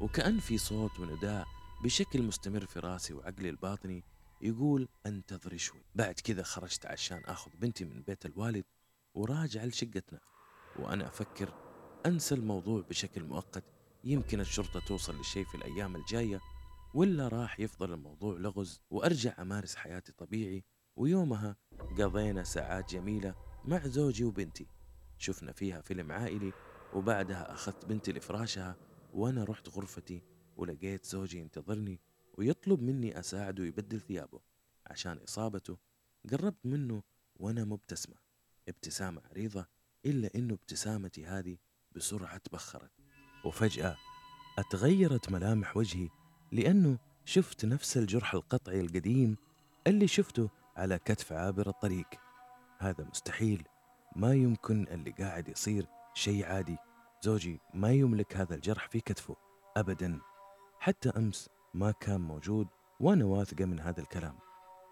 وكأن 0.00 0.38
في 0.38 0.58
صوت 0.58 1.00
ونداء 1.00 1.46
بشكل 1.84 2.22
مستمر 2.22 2.66
في 2.66 2.78
راسي 2.80 3.14
وعقلي 3.14 3.48
الباطني 3.48 4.04
يقول 4.42 4.88
أنتظري 5.06 5.58
شوي. 5.58 5.80
بعد 5.94 6.14
كذا 6.14 6.42
خرجت 6.42 6.86
عشان 6.86 7.18
أخذ 7.24 7.50
بنتي 7.54 7.84
من 7.84 8.02
بيت 8.02 8.26
الوالد 8.26 8.64
وراجع 9.14 9.64
لشقتنا. 9.64 10.20
وأنا 10.78 11.06
أفكر 11.06 11.54
أنسى 12.06 12.34
الموضوع 12.34 12.80
بشكل 12.80 13.24
مؤقت 13.24 13.64
يمكن 14.04 14.40
الشرطة 14.40 14.80
توصل 14.80 15.20
لشيء 15.20 15.44
في 15.44 15.54
الأيام 15.54 15.96
الجاية 15.96 16.40
ولا 16.96 17.28
راح 17.28 17.60
يفضل 17.60 17.92
الموضوع 17.92 18.38
لغز 18.38 18.82
وأرجع 18.90 19.34
أمارس 19.38 19.74
حياتي 19.74 20.12
طبيعي؟ 20.12 20.64
ويومها 20.96 21.56
قضينا 21.98 22.44
ساعات 22.44 22.90
جميلة 22.90 23.34
مع 23.64 23.86
زوجي 23.86 24.24
وبنتي. 24.24 24.66
شفنا 25.18 25.52
فيها 25.52 25.80
فيلم 25.80 26.12
عائلي 26.12 26.52
وبعدها 26.94 27.52
أخذت 27.52 27.84
بنتي 27.84 28.12
لفراشها 28.12 28.76
وأنا 29.12 29.44
رحت 29.44 29.68
غرفتي 29.68 30.22
ولقيت 30.56 31.04
زوجي 31.04 31.38
ينتظرني 31.38 32.00
ويطلب 32.38 32.82
مني 32.82 33.18
أساعده 33.18 33.64
يبدل 33.64 34.00
ثيابه. 34.00 34.40
عشان 34.86 35.16
إصابته 35.18 35.78
قربت 36.30 36.66
منه 36.66 37.02
وأنا 37.34 37.64
مبتسمة. 37.64 38.16
ابتسامة 38.68 39.22
عريضة 39.30 39.66
إلا 40.06 40.30
إنه 40.34 40.54
ابتسامتي 40.54 41.26
هذه 41.26 41.58
بسرعة 41.92 42.36
تبخرت. 42.36 42.92
وفجأة 43.44 43.96
أتغيرت 44.58 45.30
ملامح 45.30 45.76
وجهي 45.76 46.08
لأنه 46.52 46.98
شفت 47.24 47.64
نفس 47.64 47.96
الجرح 47.96 48.34
القطعي 48.34 48.80
القديم 48.80 49.36
اللي 49.86 50.06
شفته 50.06 50.50
على 50.76 50.98
كتف 50.98 51.32
عابر 51.32 51.68
الطريق. 51.68 52.06
هذا 52.78 53.04
مستحيل. 53.04 53.64
ما 54.16 54.34
يمكن 54.34 54.86
اللي 54.90 55.10
قاعد 55.10 55.48
يصير 55.48 55.86
شيء 56.14 56.46
عادي. 56.46 56.76
زوجي 57.22 57.60
ما 57.74 57.92
يملك 57.92 58.36
هذا 58.36 58.54
الجرح 58.54 58.88
في 58.88 59.00
كتفه. 59.00 59.36
أبدا. 59.76 60.20
حتى 60.78 61.08
أمس 61.08 61.48
ما 61.74 61.90
كان 61.90 62.20
موجود 62.20 62.68
وأنا 63.00 63.24
واثقة 63.24 63.64
من 63.64 63.80
هذا 63.80 64.00
الكلام. 64.00 64.38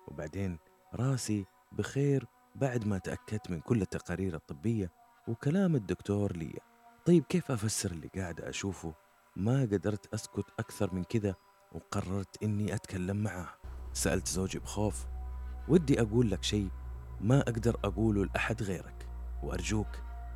وبعدين 0.09 0.59
راسي 0.95 1.45
بخير 1.73 2.27
بعد 2.55 2.87
ما 2.87 2.99
تأكدت 2.99 3.51
من 3.51 3.61
كل 3.61 3.83
التقارير 3.83 4.35
الطبية 4.35 4.91
وكلام 5.29 5.75
الدكتور 5.77 6.37
لي 6.37 6.59
طيب 7.07 7.25
كيف 7.25 7.51
أفسر 7.51 7.91
اللي 7.91 8.09
قاعد 8.09 8.41
أشوفه؟ 8.41 8.95
ما 9.37 9.61
قدرت 9.61 10.15
أسكت 10.15 10.45
أكثر 10.59 10.95
من 10.95 11.05
كذا 11.05 11.35
وقررت 11.73 12.43
إني 12.43 12.75
أتكلم 12.75 13.17
معاه. 13.17 13.49
سألت 13.93 14.29
زوجي 14.29 14.59
بخوف. 14.59 15.07
ودي 15.69 16.01
أقول 16.03 16.31
لك 16.31 16.43
شيء 16.43 16.69
ما 17.21 17.41
أقدر 17.41 17.77
أقوله 17.85 18.25
لأحد 18.25 18.63
غيرك 18.63 19.09
وأرجوك 19.43 19.89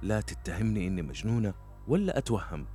لا 0.02 0.20
تتهمني 0.20 0.86
إني 0.86 1.02
مجنونة 1.02 1.54
ولا 1.88 2.18
أتوهم. 2.18 2.66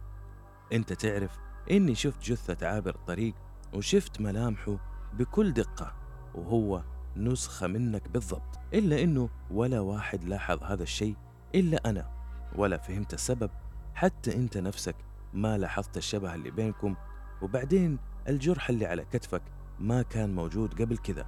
أنت 0.73 0.93
تعرف 0.93 1.39
إني 1.71 1.95
شفت 1.95 2.23
جثة 2.23 2.67
عابر 2.67 2.95
الطريق 2.95 3.35
وشفت 3.73 4.21
ملامحه 4.21 4.77
بكل 5.13 5.53
دقة 5.53 5.93
وهو 6.35 6.83
نسخة 7.17 7.67
منك 7.67 8.09
بالضبط 8.09 8.59
إلا 8.73 9.03
إنه 9.03 9.29
ولا 9.51 9.79
واحد 9.79 10.23
لاحظ 10.23 10.63
هذا 10.63 10.83
الشيء 10.83 11.15
إلا 11.55 11.89
أنا 11.89 12.09
ولا 12.55 12.77
فهمت 12.77 13.13
السبب 13.13 13.49
حتى 13.93 14.35
أنت 14.35 14.57
نفسك 14.57 14.95
ما 15.33 15.57
لاحظت 15.57 15.97
الشبه 15.97 16.35
اللي 16.35 16.51
بينكم 16.51 16.95
وبعدين 17.41 17.99
الجرح 18.27 18.69
اللي 18.69 18.85
على 18.85 19.05
كتفك 19.05 19.43
ما 19.79 20.01
كان 20.01 20.35
موجود 20.35 20.81
قبل 20.81 20.97
كذا. 20.97 21.25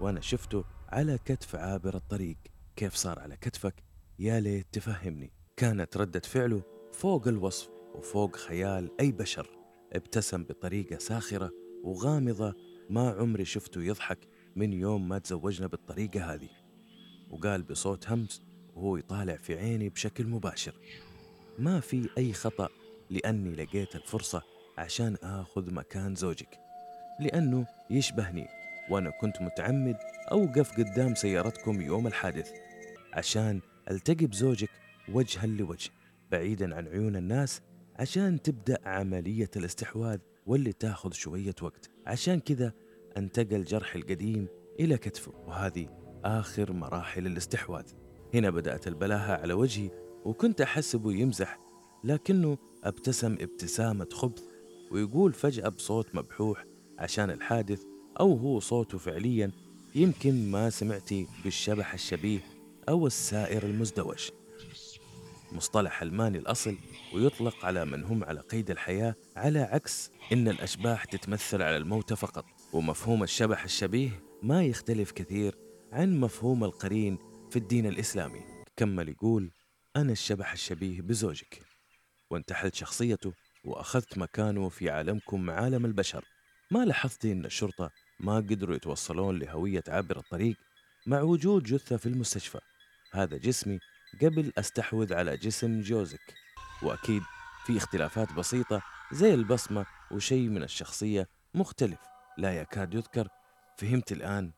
وأنا 0.00 0.20
شفته 0.20 0.64
على 0.88 1.18
كتف 1.24 1.56
عابر 1.56 1.94
الطريق. 1.94 2.36
كيف 2.76 2.94
صار 2.94 3.18
على 3.18 3.36
كتفك؟ 3.36 3.74
يا 4.18 4.40
ليت 4.40 4.66
تفهمني. 4.72 5.32
كانت 5.56 5.96
ردة 5.96 6.20
فعله 6.20 6.62
فوق 6.92 7.28
الوصف 7.28 7.68
وفوق 7.94 8.36
خيال 8.36 8.90
أي 9.00 9.12
بشر. 9.12 9.50
ابتسم 9.92 10.44
بطريقة 10.44 10.98
ساخرة 10.98 11.50
وغامضة 11.84 12.54
ما 12.90 13.10
عمري 13.10 13.44
شفته 13.44 13.82
يضحك 13.82 14.28
من 14.56 14.72
يوم 14.72 15.08
ما 15.08 15.18
تزوجنا 15.18 15.66
بالطريقة 15.66 16.34
هذه. 16.34 16.48
وقال 17.30 17.62
بصوت 17.62 18.08
همس 18.08 18.42
وهو 18.74 18.96
يطالع 18.96 19.36
في 19.36 19.58
عيني 19.58 19.88
بشكل 19.88 20.26
مباشر. 20.26 20.74
ما 21.58 21.80
في 21.80 22.08
أي 22.18 22.32
خطأ 22.32 22.68
لأني 23.10 23.54
لقيت 23.54 23.94
الفرصة 23.94 24.42
عشان 24.78 25.16
آخذ 25.22 25.74
مكان 25.74 26.14
زوجك. 26.14 26.58
لأنه 27.20 27.66
يشبهني 27.90 28.46
وأنا 28.90 29.10
كنت 29.10 29.42
متعمد 29.42 29.96
أوقف 30.32 30.72
قدام 30.72 31.14
سيارتكم 31.14 31.80
يوم 31.80 32.06
الحادث 32.06 32.52
عشان 33.12 33.60
ألتقي 33.90 34.26
بزوجك 34.26 34.70
وجها 35.12 35.46
لوجه 35.46 35.90
بعيدا 36.30 36.76
عن 36.76 36.88
عيون 36.88 37.16
الناس 37.16 37.60
عشان 37.96 38.42
تبدأ 38.42 38.78
عملية 38.84 39.50
الاستحواذ 39.56 40.18
واللي 40.46 40.72
تاخذ 40.72 41.12
شوية 41.12 41.54
وقت 41.62 41.90
عشان 42.06 42.40
كذا 42.40 42.72
أنتقل 43.16 43.64
جرحي 43.64 43.98
القديم 43.98 44.48
إلى 44.80 44.98
كتفه. 44.98 45.32
وهذه 45.46 45.88
آخر 46.24 46.72
مراحل 46.72 47.26
الاستحواذ. 47.26 47.92
هنا 48.34 48.50
بدأت 48.50 48.88
البلاهة 48.88 49.32
على 49.32 49.52
وجهي 49.52 49.90
وكنت 50.24 50.60
أحسبه 50.60 51.12
يمزح 51.12 51.58
لكنه 52.04 52.58
أبتسم 52.84 53.32
ابتسامة 53.40 54.08
خبث 54.12 54.42
ويقول 54.90 55.32
فجأة 55.32 55.68
بصوت 55.68 56.14
مبحوح 56.14 56.64
عشان 56.98 57.30
الحادث 57.30 57.82
أو 58.20 58.36
هو 58.36 58.60
صوته 58.60 58.98
فعليا 58.98 59.52
يمكن 59.94 60.50
ما 60.50 60.70
سمعتي 60.70 61.26
بالشبح 61.44 61.94
الشبيه 61.94 62.40
أو 62.88 63.06
السائر 63.06 63.62
المزدوج. 63.62 64.30
مصطلح 65.52 66.02
ألماني 66.02 66.38
الأصل 66.38 66.76
ويطلق 67.14 67.64
على 67.64 67.84
من 67.84 68.04
هم 68.04 68.24
على 68.24 68.40
قيد 68.40 68.70
الحياة 68.70 69.14
على 69.36 69.58
عكس 69.58 70.10
إن 70.32 70.48
الأشباح 70.48 71.04
تتمثل 71.04 71.62
على 71.62 71.76
الموتى 71.76 72.16
فقط. 72.16 72.44
ومفهوم 72.72 73.22
الشبح 73.22 73.64
الشبيه 73.64 74.10
ما 74.42 74.64
يختلف 74.64 75.10
كثير 75.10 75.54
عن 75.92 76.20
مفهوم 76.20 76.64
القرين 76.64 77.18
في 77.50 77.56
الدين 77.56 77.86
الإسلامي. 77.86 78.40
كمل 78.76 79.08
يقول 79.08 79.50
أنا 79.96 80.12
الشبح 80.12 80.52
الشبيه 80.52 81.00
بزوجك. 81.00 81.67
وانتحلت 82.30 82.74
شخصيته 82.74 83.32
وأخذت 83.64 84.18
مكانه 84.18 84.68
في 84.68 84.90
عالمكم 84.90 85.50
عالم 85.50 85.84
البشر. 85.84 86.24
ما 86.70 86.84
لاحظتي 86.84 87.32
أن 87.32 87.44
الشرطة 87.44 87.90
ما 88.20 88.36
قدروا 88.36 88.76
يتوصلون 88.76 89.38
لهوية 89.38 89.82
عابر 89.88 90.16
الطريق 90.16 90.56
مع 91.06 91.20
وجود 91.20 91.62
جثة 91.62 91.96
في 91.96 92.06
المستشفى. 92.06 92.58
هذا 93.12 93.36
جسمي 93.36 93.78
قبل 94.22 94.52
أستحوذ 94.58 95.14
على 95.14 95.36
جسم 95.36 95.80
جوزك. 95.80 96.34
وأكيد 96.82 97.22
في 97.66 97.76
اختلافات 97.76 98.32
بسيطة 98.32 98.82
زي 99.12 99.34
البصمة 99.34 99.86
وشيء 100.10 100.48
من 100.48 100.62
الشخصية 100.62 101.28
مختلف. 101.54 101.98
لا 102.38 102.60
يكاد 102.60 102.94
يذكر. 102.94 103.28
فهمت 103.78 104.12
الآن؟ 104.12 104.52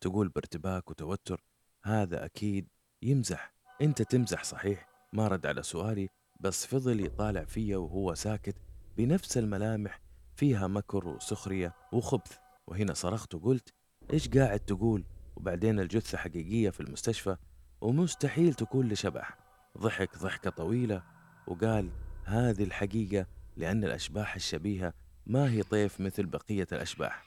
تقول 0.00 0.28
بارتباك 0.28 0.90
وتوتر. 0.90 1.44
هذا 1.84 2.24
أكيد 2.24 2.68
يمزح. 3.02 3.52
أنت 3.82 4.02
تمزح 4.02 4.44
صحيح. 4.44 4.88
ما 5.12 5.28
رد 5.28 5.46
على 5.46 5.62
سؤالي. 5.62 6.08
بس 6.40 6.66
فضل 6.66 7.04
يطالع 7.04 7.44
فيا 7.44 7.76
وهو 7.76 8.14
ساكت 8.14 8.56
بنفس 8.96 9.38
الملامح 9.38 10.00
فيها 10.36 10.66
مكر 10.66 11.08
وسخرية 11.08 11.74
وخبث. 11.92 12.38
وهنا 12.66 12.94
صرخت 12.94 13.34
وقلت 13.34 13.72
إيش 14.12 14.28
قاعد 14.28 14.60
تقول؟ 14.60 15.04
وبعدين 15.36 15.80
الجثة 15.80 16.18
حقيقية 16.18 16.70
في 16.70 16.80
المستشفى 16.80 17.36
ومستحيل 17.80 18.54
تكون 18.54 18.88
لشبح. 18.88 19.38
ضحك 19.78 20.18
ضحكة 20.18 20.50
طويلة 20.50 21.02
وقال 21.46 21.90
هذه 22.24 22.64
الحقيقة 22.64 23.26
لأن 23.56 23.84
الأشباح 23.84 24.34
الشبيهة 24.34 24.92
ما 25.26 25.50
هي 25.50 25.62
طيف 25.62 26.00
مثل 26.00 26.26
بقية 26.26 26.66
الأشباح. 26.72 27.24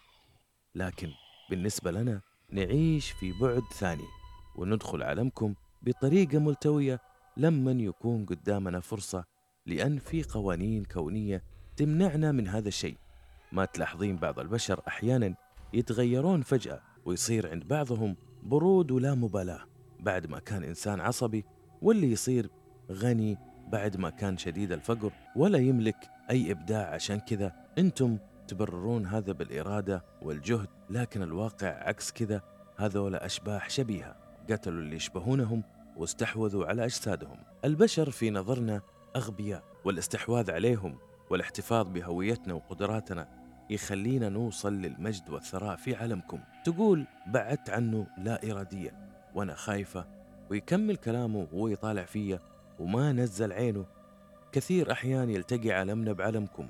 لكن 0.76 1.10
بالنسبة 1.50 1.91
لنا 1.91 2.22
نعيش 2.52 3.12
في 3.12 3.34
بعد 3.41 3.63
ثاني 3.74 4.08
وندخل 4.56 5.04
عالمكم 5.04 5.56
بطريقة 5.82 6.39
ملتوية 6.39 7.00
لمن 7.38 7.80
يكون 7.80 8.26
قدامنا 8.26 8.80
فرصة 8.80 9.24
لأن 9.65 9.98
في 9.98 10.24
قوانين 10.24 10.86
كونية 10.86 11.44
تمنعنا 11.78 12.32
من 12.32 12.48
هذا 12.48 12.68
الشيء. 12.68 12.98
ما 13.52 13.65
تلاحظين 13.65 14.18
بعض 14.18 14.39
البشر 14.39 14.82
أحيانا 14.88 15.36
يتغيرون 15.74 16.42
فجأة 16.42 16.82
ويصير 17.06 17.52
عند 17.52 17.68
بعضهم 17.68 18.15
برود 18.44 18.92
ولا 18.92 19.15
مبالاة. 19.15 19.60
بعد 20.00 20.28
ما 20.28 20.39
كان 20.39 20.63
إنسان 20.63 21.00
عصبي 21.00 21.46
واللي 21.82 22.12
يصير 22.12 22.50
غني 22.92 23.38
بعد 23.68 23.98
ما 23.98 24.10
كان 24.10 24.38
شديد 24.38 24.72
الفقر 24.72 25.12
ولا 25.36 25.58
يملك 25.58 26.10
أي 26.30 26.52
إبداع. 26.52 26.94
عشان 26.94 27.20
كذا 27.20 27.54
أنتم 27.78 28.18
تبررون 28.48 29.06
هذا 29.06 29.32
بالإرادة 29.32 30.06
والجهد 30.22 30.68
لكن 30.89 31.22
الواقع 31.22 31.68
عكس 31.68 32.12
كذا. 32.12 32.42
هذول 32.78 33.15
أشباح 33.15 33.70
شبيهة. 33.70 34.15
قتلوا 34.50 34.82
اللي 34.82 34.96
يشبهونهم 34.96 35.63
واستحوذوا 36.00 36.66
على 36.66 36.86
أجسادهم. 36.86 37.38
البشر 37.66 38.10
في 38.10 38.30
نظرنا 38.30 38.82
أغبياء 39.16 39.64
والاستحواذ 39.86 40.52
عليهم 40.52 40.98
والاحتفاظ 41.30 41.88
بهويتنا 41.88 42.54
وقدراتنا 42.54 43.28
يخلينا 43.70 44.30
نوصل 44.30 44.74
للمجد 44.74 45.30
والثراء 45.30 45.76
في 45.76 45.96
عالمكم. 45.96 46.40
تقول 46.66 47.08
بعدت 47.28 47.70
عنه 47.70 48.08
لا 48.18 48.52
إراديا 48.52 49.10
وأنا 49.36 49.56
خايفة 49.56 50.08
ويكمل 50.50 50.96
كلامه 50.96 51.48
وهو 51.52 51.68
يطالع 51.68 52.04
فيا 52.04 52.40
وما 52.80 53.12
نزل 53.12 53.52
عينه. 53.52 53.86
كثير 54.52 54.92
أحيان 54.92 55.30
يلتقي 55.30 55.72
عالمنا 55.72 56.14
بعالمكم 56.14 56.68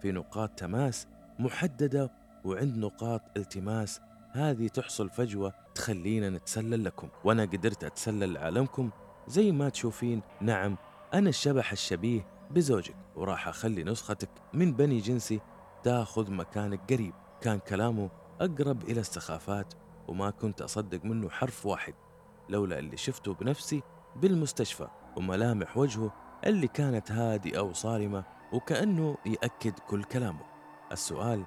في 0.00 0.12
نقاط 0.12 0.50
تماس 0.50 1.06
محددة 1.38 2.10
وعند 2.44 2.78
نقاط 2.78 3.22
التماس. 3.36 4.00
هذه 4.32 4.68
تحصل 4.68 5.10
فجوة 5.10 5.61
تخلينا 5.74 6.30
نتسلل 6.30 6.84
لكم. 6.84 7.08
وأنا 7.24 7.42
قدرت 7.42 7.84
أتسلل 7.84 8.32
لعالمكم 8.32 8.90
زي 9.28 9.52
ما 9.52 9.68
تشوفين 9.68 10.22
نعم 10.40 10.76
أنا 11.14 11.28
الشبح 11.28 11.72
الشبيه 11.72 12.26
بزوجك. 12.50 12.96
وراح 13.16 13.48
أخلي 13.48 13.84
نسختك 13.84 14.28
من 14.52 14.72
بني 14.72 14.98
جنسي 14.98 15.40
تاخذ 15.82 16.30
مكانك 16.30 16.92
قريب. 16.92 17.14
كان 17.40 17.58
كلامه 17.58 18.10
أقرب 18.40 18.82
إلى 18.82 19.00
السخافات 19.00 19.74
وما 20.08 20.30
كنت 20.30 20.62
أصدق 20.62 21.04
منه 21.04 21.28
حرف 21.30 21.66
واحد. 21.66 21.94
لولا 22.48 22.78
اللي 22.78 22.96
شفته 22.96 23.34
بنفسي 23.34 23.82
بالمستشفى 24.16 24.88
وملامح 25.16 25.76
وجهه 25.76 26.12
اللي 26.46 26.68
كانت 26.68 27.12
هادئة 27.12 27.60
وصارمة 27.60 28.24
وكأنه 28.52 29.16
يأكد 29.26 29.78
كل 29.78 30.04
كلامه. 30.04 30.40
السؤال 30.92 31.44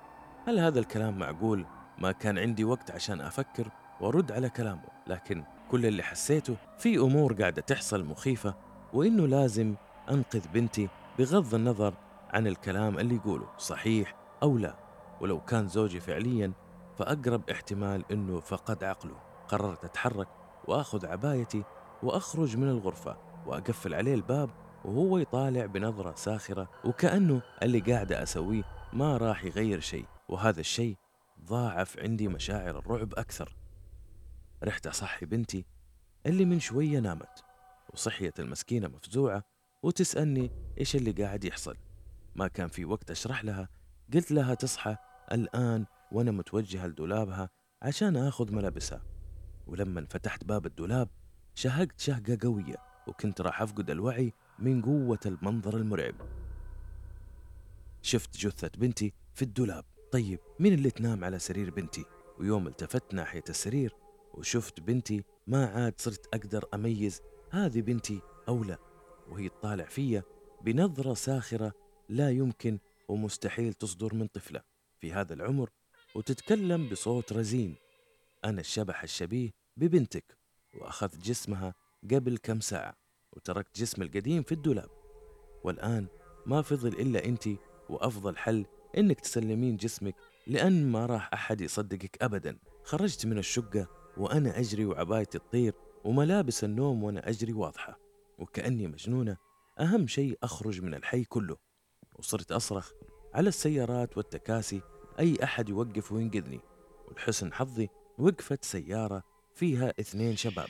هل 0.47 0.59
هذا 0.59 0.79
الكلام 0.79 1.17
معقول؟ 1.17 1.65
ما 1.97 2.11
كان 2.11 2.37
عندي 2.37 2.63
وقت 2.63 2.91
عشان 2.91 3.21
أفكر. 3.21 3.71
وأرد 4.01 4.31
على 4.31 4.49
كلامه 4.49 4.83
لكن 5.07 5.43
كل 5.71 5.85
اللي 5.85 6.03
حسيته 6.03 6.55
في 6.77 6.97
أمور 6.97 7.33
قاعدة 7.33 7.61
تحصل 7.61 8.05
مخيفة 8.05 8.55
وإنه 8.93 9.27
لازم 9.27 9.75
أنقذ 10.11 10.47
بنتي 10.53 10.89
بغض 11.19 11.55
النظر 11.55 11.93
عن 12.29 12.47
الكلام 12.47 12.99
اللي 12.99 13.15
يقوله 13.15 13.47
صحيح 13.57 14.15
أو 14.43 14.57
لا. 14.57 14.75
ولو 15.21 15.39
كان 15.39 15.67
زوجي 15.67 15.99
فعليا 15.99 16.51
فأقرب 16.97 17.49
احتمال 17.49 18.03
أنه 18.11 18.39
فقد 18.39 18.83
عقله. 18.83 19.15
قررت 19.47 19.83
أتحرك 19.85 20.27
وأخذ 20.67 21.05
عبايتي 21.05 21.63
وأخرج 22.03 22.57
من 22.57 22.69
الغرفة 22.69 23.17
وأقفل 23.45 23.93
عليه 23.93 24.13
الباب 24.15 24.49
وهو 24.85 25.17
يطالع 25.17 25.65
بنظرة 25.65 26.15
ساخرة 26.15 26.69
وكأنه 26.85 27.41
اللي 27.63 27.79
قاعدة 27.79 28.23
أسويه 28.23 28.63
ما 28.93 29.17
راح 29.17 29.45
يغير 29.45 29.79
شيء. 29.79 30.05
وهذا 30.29 30.59
الشيء 30.59 30.95
ضاعف 31.45 31.99
عندي 31.99 32.27
مشاعر 32.27 32.79
الرعب 32.79 33.13
أكثر. 33.13 33.55
رحت 34.65 34.87
أصحي 34.87 35.25
بنتي 35.25 35.65
اللي 36.25 36.45
من 36.45 36.59
شوية 36.59 36.99
نامت 36.99 37.43
وصحيت 37.93 38.39
المسكينة 38.39 38.87
مفزوعة 38.87 39.43
وتسألني 39.83 40.51
إيش 40.79 40.95
اللي 40.95 41.11
قاعد 41.11 41.43
يحصل. 41.43 41.77
ما 42.35 42.47
كان 42.47 42.67
في 42.67 42.85
وقت 42.85 43.11
أشرح 43.11 43.43
لها 43.43 43.69
قلت 44.13 44.31
لها 44.31 44.53
تصحى 44.53 44.97
الآن 45.31 45.85
وأنا 46.11 46.31
متوجهة 46.31 46.87
لدولابها 46.87 47.49
عشان 47.81 48.17
آخذ 48.17 48.53
ملابسها. 48.53 49.01
ولما 49.67 50.05
فتحت 50.09 50.43
باب 50.43 50.65
الدولاب 50.65 51.09
شهقت 51.55 51.99
شهقة 51.99 52.37
قوية 52.41 52.75
وكنت 53.07 53.41
راح 53.41 53.61
أفقد 53.61 53.89
الوعي 53.89 54.33
من 54.59 54.81
قوة 54.81 55.19
المنظر 55.25 55.77
المرعب. 55.77 56.15
شفت 58.01 58.37
جثة 58.37 58.71
بنتي 58.77 59.13
في 59.33 59.41
الدولاب. 59.41 59.85
طيب 60.11 60.39
مين 60.59 60.73
اللي 60.73 60.91
تنام 60.91 61.23
على 61.23 61.39
سرير 61.39 61.69
بنتي؟ 61.69 62.05
ويوم 62.39 62.67
التفت 62.67 63.13
ناحية 63.13 63.43
السرير 63.49 64.04
وشفت 64.37 64.79
بنتي 64.79 65.23
ما 65.47 65.65
عاد 65.65 65.93
صرت 65.97 66.27
أقدر 66.33 66.65
أميز 66.73 67.21
هذه 67.51 67.81
بنتي 67.81 68.21
أو 68.47 68.63
لا. 68.63 68.77
وهي 69.29 69.49
تطالع 69.49 69.85
فيا 69.85 70.23
بنظرة 70.61 71.13
ساخرة 71.13 71.73
لا 72.09 72.31
يمكن 72.31 72.79
ومستحيل 73.07 73.73
تصدر 73.73 74.15
من 74.15 74.27
طفلة 74.27 74.61
في 74.99 75.13
هذا 75.13 75.33
العمر 75.33 75.69
وتتكلم 76.15 76.89
بصوت 76.89 77.33
رزين. 77.33 77.75
أنا 78.45 78.61
الشبح 78.61 79.03
الشبيه 79.03 79.51
ببنتك 79.77 80.37
وأخذت 80.81 81.17
جسمها 81.17 81.73
قبل 82.11 82.37
كم 82.37 82.59
ساعة 82.59 82.95
وتركت 83.33 83.79
جسم 83.79 84.01
القديم 84.01 84.43
في 84.43 84.51
الدولاب. 84.51 84.89
والآن 85.63 86.07
ما 86.45 86.61
فضل 86.61 86.87
إلا 86.87 87.25
أنت 87.25 87.49
وأفضل 87.89 88.37
حل 88.37 88.65
إنك 88.97 89.19
تسلمين 89.19 89.77
جسمك 89.77 90.15
لأن 90.47 90.91
ما 90.91 91.05
راح 91.05 91.29
أحد 91.33 91.61
يصدقك 91.61 92.17
أبدا. 92.23 92.57
خرجت 92.83 93.25
من 93.25 93.37
الشقة 93.37 94.04
وأنا 94.17 94.59
أجري 94.59 94.85
وعبايتي 94.85 95.39
تطير 95.39 95.73
وملابس 96.03 96.63
النوم 96.63 97.03
وأنا 97.03 97.29
أجري 97.29 97.53
واضحة 97.53 97.99
وكأني 98.39 98.87
مجنونة 98.87 99.37
أهم 99.79 100.07
شيء 100.07 100.37
أخرج 100.43 100.81
من 100.81 100.93
الحي 100.93 101.23
كله. 101.23 101.57
وصرت 102.15 102.51
أصرخ 102.51 102.91
على 103.33 103.49
السيارات 103.49 104.17
والتكاسي 104.17 104.81
أي 105.19 105.43
أحد 105.43 105.69
يوقف 105.69 106.11
وينقذني. 106.11 106.59
ولحسن 107.07 107.53
حظي 107.53 107.89
وقفت 108.17 108.65
سيارة 108.65 109.23
فيها 109.55 109.93
اثنين 109.99 110.35
شباب 110.35 110.67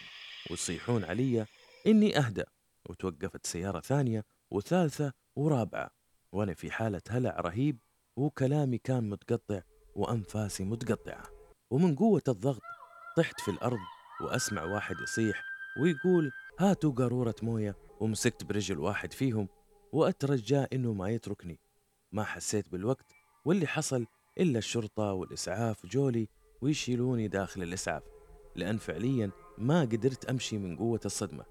ويصيحون 0.52 1.04
علي 1.04 1.46
إني 1.88 2.18
أهدى 2.18 2.44
وتوقفت 2.90 3.46
سيارة 3.46 3.80
ثانية 3.80 4.24
وثالثة 4.52 5.14
ورابعة 5.36 5.90
وأنا 6.32 6.54
في 6.54 6.72
حالة 6.72 7.02
هلع 7.10 7.40
رهيب 7.40 7.78
وكلامي 8.16 8.78
كان 8.78 9.10
متقطع 9.10 9.62
وأنفاسي 9.96 10.64
متقطعة. 10.64 11.24
ومن 11.70 11.96
قوة 11.96 12.24
الضغط 12.28 12.62
طحت 13.16 13.42
في 13.42 13.52
الأرض 13.52 13.80
وأسمع 14.22 14.64
واحد 14.64 14.96
يصيح 15.02 15.44
ويقول 15.80 16.32
هاتوا 16.60 16.92
قارورة 16.92 17.36
موية. 17.42 17.76
ومسكت 18.00 18.44
برجل 18.44 18.80
واحد 18.80 19.14
فيهم 19.14 19.48
وأترجاه 19.92 20.68
إنه 20.74 20.94
ما 20.94 21.10
يتركني. 21.10 21.60
ما 22.12 22.24
حسيت 22.24 22.70
بالوقت 22.70 23.06
واللي 23.46 23.68
حصل 23.68 24.06
إلا 24.38 24.60
الشرطة 24.60 25.14
والإسعاف 25.14 25.86
جولي 25.86 26.28
ويشيلوني 26.62 27.28
داخل 27.28 27.64
الإسعاف 27.64 28.04
لأن 28.56 28.78
فعليا 28.78 29.32
ما 29.58 29.82
قدرت 29.82 30.26
أمشي 30.26 30.58
من 30.58 30.78
قوة 30.78 31.02
الصدمة. 31.06 31.46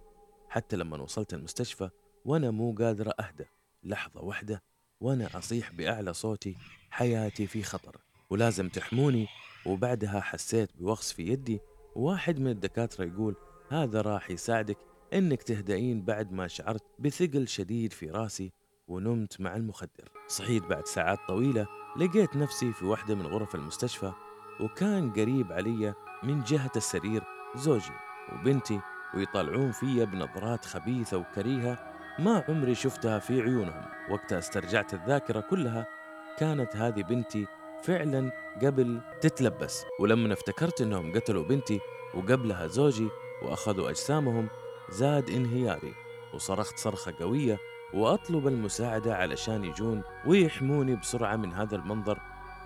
حتى 0.48 0.77
لما 0.77 1.03
وصلت 1.03 1.35
المستشفى 1.35 1.90
وأنا 2.24 2.50
مو 2.50 2.74
قادرة 2.79 3.14
أهدى. 3.20 3.44
لحظة 3.83 4.20
واحدة 4.20 4.62
وأنا 5.00 5.38
أصيح 5.38 5.72
بأعلى 5.72 6.14
صوتي 6.14 6.57
حياتي 6.90 7.46
في 7.46 7.62
خطر 7.62 7.96
ولازم 8.31 8.68
تحموني 8.68 9.29
وبعدها 9.66 10.20
حسيت 10.20 10.70
بوغص 10.79 11.12
في 11.12 11.22
يدي 11.22 11.61
وواحد 11.96 12.40
من 12.40 12.50
الدكاترة 12.50 13.05
يقول 13.05 13.37
هذا 13.68 14.00
راح 14.00 14.31
يساعدك 14.31 14.79
إنك 15.14 15.42
تهدئين 15.42 16.03
بعد 16.03 16.33
ما 16.33 16.48
شعرت 16.48 16.83
بثقل 16.98 17.48
شديد 17.48 17.92
في 17.92 18.11
راسي 18.11 18.53
ونمت 18.88 19.40
مع 19.40 19.57
المخدر. 19.57 20.12
صحيت 20.29 20.62
بعد 20.62 20.87
ساعات 20.87 21.18
طويلة 21.29 21.66
لقيت 21.96 22.37
نفسي 22.37 22.72
في 22.72 22.85
واحدة 22.85 23.14
من 23.14 23.27
غرف 23.27 23.55
المستشفى 23.55 24.12
وكان 24.61 25.12
قريب 25.12 25.53
علي 25.53 25.94
من 26.22 26.42
جهة 26.42 26.70
السرير 26.77 27.22
زوجي 27.57 27.92
وبنتي 28.33 28.81
ويطلعون 29.14 29.72
فيا 29.72 30.05
بنظرات 30.05 30.64
خبيثة 30.64 31.16
وكريهة 31.16 31.94
ما 32.18 32.44
عمري 32.48 32.74
شفتها 32.74 33.18
في 33.18 33.40
عيونهم. 33.40 33.85
وقتها 34.11 34.38
استرجعت 34.38 34.94
الذاكرة 34.94 35.40
كلها 35.40 35.87
كانت 36.38 36.77
هذه 36.77 37.03
بنتي 37.03 37.46
فعلا 37.87 38.33
قبل 38.62 39.01
تتلبس. 39.20 39.85
ولما 40.01 40.33
افتكرت 40.33 40.81
إنهم 40.81 41.12
قتلوا 41.12 41.44
بنتي 41.44 41.81
وقبلها 42.14 42.66
زوجي 42.66 43.09
وأخذوا 43.42 43.90
أجسامهم 43.90 44.49
زاد 44.90 45.31
انهياري 45.31 45.94
وصرخت 46.35 46.79
صرخة 46.79 47.14
قوية 47.20 47.59
وأطلب 47.94 48.47
المساعدة 48.49 49.16
علشان 49.16 49.64
يجون 49.64 50.03
ويحموني 50.27 50.97
بسرعة 50.97 51.37
من 51.37 51.53
هذا 51.53 51.77
المنظر. 51.77 52.18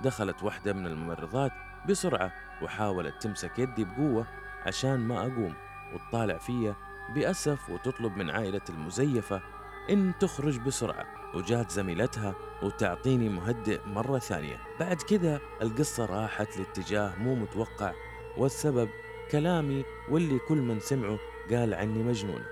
دخلت 0.02 0.42
واحدة 0.42 0.72
من 0.72 0.86
الممرضات 0.86 1.52
بسرعة 1.88 2.32
وحاولت 2.62 3.22
تمسك 3.22 3.58
يدي 3.58 3.84
بقوة 3.84 4.26
عشان 4.66 5.00
ما 5.00 5.20
أقوم 5.20 5.54
وتطالع 5.94 6.38
فيا 6.38 6.74
بأسف 7.14 7.70
وتطلب 7.70 8.16
من 8.16 8.30
عائلة 8.30 8.60
المزيفة 8.70 9.42
إن 9.90 10.12
تخرج 10.20 10.58
بسرعة 10.58 11.06
وجات 11.34 11.70
زميلتها 11.70 12.34
وتعطيني 12.62 13.28
مهدئ 13.28 13.80
مرة 13.86 14.18
ثانية. 14.18 14.56
بعد 14.80 14.96
كذا 14.96 15.40
القصة 15.62 16.04
راحت 16.04 16.58
لاتجاه 16.58 17.16
مو 17.18 17.34
متوقع 17.34 17.92
والسبب 18.38 18.88
كلامي 19.30 19.84
واللي 20.10 20.38
كل 20.38 20.56
من 20.56 20.80
سمعه 20.80 21.18
قال 21.50 21.74
عني 21.74 22.02
مجنون. 22.02 22.42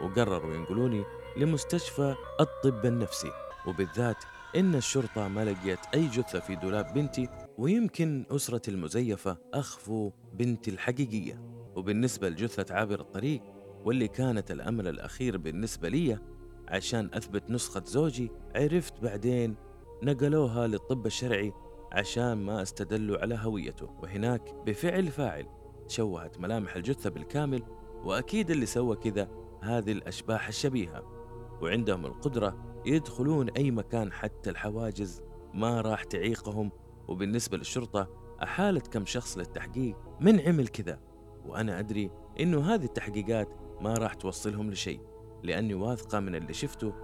وقرروا 0.00 0.54
ينقلوني 0.54 1.04
لمستشفى 1.36 2.14
الطب 2.40 2.86
النفسي. 2.86 3.30
وبالذات 3.66 4.24
إن 4.56 4.74
الشرطة 4.74 5.28
ما 5.28 5.44
لقيت 5.44 5.78
أي 5.94 6.06
جثة 6.06 6.40
في 6.40 6.56
دولاب 6.56 6.94
بنتي 6.94 7.28
ويمكن 7.58 8.26
أسرة 8.30 8.62
المزيفة 8.70 9.36
أخفوا 9.54 10.10
بنتي 10.32 10.70
الحقيقية. 10.70 11.40
وبالنسبة 11.76 12.28
لجثة 12.28 12.74
عابر 12.74 13.00
الطريق 13.00 13.42
واللي 13.84 14.08
كانت 14.08 14.50
الأمل 14.50 14.88
الأخير 14.88 15.36
بالنسبة 15.36 15.88
لي 15.88 16.18
عشان 16.68 17.10
أثبت 17.14 17.50
نسخة 17.50 17.82
زوجي 17.84 18.30
عرفت 18.56 19.00
بعدين 19.02 19.56
نقلوها 20.02 20.66
للطب 20.66 21.06
الشرعي 21.06 21.52
عشان 21.92 22.32
ما 22.32 22.62
أستدلوا 22.62 23.18
على 23.18 23.38
هويته. 23.42 23.90
وهناك 24.02 24.54
بفعل 24.66 25.06
فاعل 25.06 25.46
تشوهت 25.88 26.40
ملامح 26.40 26.76
الجثة 26.76 27.10
بالكامل 27.10 27.62
وأكيد 28.04 28.50
اللي 28.50 28.66
سوى 28.66 28.96
كذا 28.96 29.28
هذه 29.62 29.92
الأشباح 29.92 30.48
الشبيهة. 30.48 31.02
وعندهم 31.62 32.06
القدرة 32.06 32.80
يدخلون 32.86 33.50
أي 33.50 33.70
مكان 33.70 34.12
حتى 34.12 34.50
الحواجز 34.50 35.22
ما 35.54 35.80
راح 35.80 36.04
تعيقهم. 36.04 36.70
وبالنسبة 37.08 37.56
للشرطة 37.56 38.08
أحالت 38.42 38.86
كم 38.86 39.06
شخص 39.06 39.38
للتحقيق 39.38 39.96
من 40.20 40.40
عمل 40.40 40.68
كذا. 40.68 41.00
وأنا 41.46 41.78
أدري 41.78 42.10
إنه 42.40 42.74
هذه 42.74 42.84
التحقيقات 42.84 43.48
ما 43.80 43.94
راح 43.94 44.14
توصلهم 44.14 44.70
لشيء. 44.70 45.13
لأني 45.44 45.74
واثقة 45.74 46.20
من 46.20 46.34
اللي 46.34 46.52
شفته. 46.52 46.94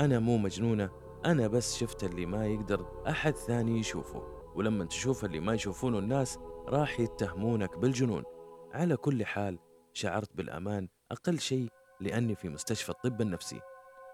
أنا 0.00 0.18
مو 0.18 0.38
مجنونة 0.38 0.90
أنا 1.24 1.46
بس 1.48 1.76
شفت 1.76 2.04
اللي 2.04 2.26
ما 2.26 2.46
يقدر 2.46 3.02
أحد 3.08 3.36
ثاني 3.36 3.78
يشوفه. 3.78 4.22
ولما 4.54 4.84
تشوف 4.84 5.24
اللي 5.24 5.40
ما 5.40 5.54
يشوفونه 5.54 5.98
الناس 5.98 6.38
راح 6.68 7.00
يتهمونك 7.00 7.78
بالجنون. 7.78 8.24
على 8.72 8.96
كل 8.96 9.24
حال 9.26 9.58
شعرت 9.92 10.36
بالأمان 10.36 10.88
أقل 11.12 11.38
شيء 11.38 11.68
لأني 12.00 12.34
في 12.34 12.48
مستشفى 12.48 12.88
الطب 12.88 13.20
النفسي. 13.20 13.60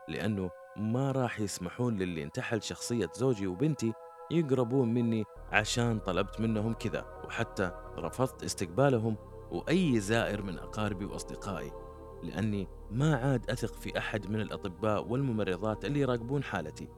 لأنه 0.09 0.51
ما 0.77 1.13
راح 1.13 1.41
يسمحون 1.41 1.97
للي 1.97 2.23
انتحل 2.23 2.63
شخصية 2.63 3.11
زوجي 3.15 3.47
وبنتي 3.47 3.93
يقربون 4.31 4.95
مني 4.95 5.25
عشان 5.53 5.99
طلبت 5.99 6.41
منهم 6.41 6.73
كذا. 6.73 7.23
وحتى 7.25 7.73
رفضت 7.99 8.45
استقبالهم 8.45 9.17
وأي 9.51 10.01
زائر 10.01 10.43
من 10.43 10.59
أقاربي 10.59 11.05
وأصدقائي. 11.05 11.88
لأني 12.23 12.69
ما 12.91 13.17
عاد 13.17 13.51
أثق 13.51 13.75
في 13.75 13.99
أحد 13.99 14.31
من 14.31 14.41
الأطباء 14.41 15.09
والممرضات 15.09 15.85
اللي 15.85 16.01
يراقبون 16.01 16.43
حالتي. 16.43 16.89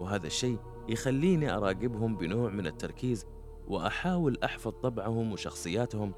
وهذا 0.00 0.26
الشيء 0.26 0.58
يخليني 0.88 1.56
أراقبهم 1.56 2.16
بنوع 2.16 2.50
من 2.50 2.66
التركيز 2.66 3.26
وأحاول 3.68 4.38
أحفظ 4.44 4.72
طبعهم 4.72 5.32
وشخصياتهم 5.32 6.12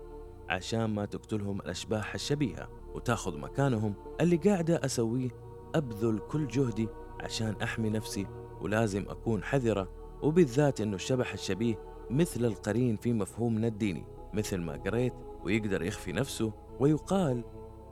عشان 0.49 0.85
ما 0.85 1.05
تقتلهم 1.05 1.61
الأشباح 1.61 2.15
الشبيهة 2.15 2.69
وتأخذ 2.95 3.39
مكانهم 3.39 3.95
اللي 4.21 4.37
قاعدة 4.37 4.85
أسويه 4.85 5.29
أبذل 5.75 6.19
كل 6.19 6.47
جهدي 6.47 6.89
عشان 7.21 7.55
أحمي 7.63 7.91
نفسي 7.91 8.27
ولازم 8.61 9.05
أكون 9.09 9.43
حذرة 9.43 9.89
وبالذات 10.23 10.81
أنه 10.81 10.95
الشبح 10.95 11.33
الشبيه 11.33 11.79
مثل 12.11 12.45
القرين 12.45 12.97
في 12.97 13.13
مفهومنا 13.13 13.67
الديني 13.67 14.07
مثل 14.35 14.61
ما 14.61 14.77
قريت 14.77 15.15
ويقدر 15.45 15.83
يخفي 15.83 16.13
نفسه 16.13 16.53
ويقال 16.81 17.45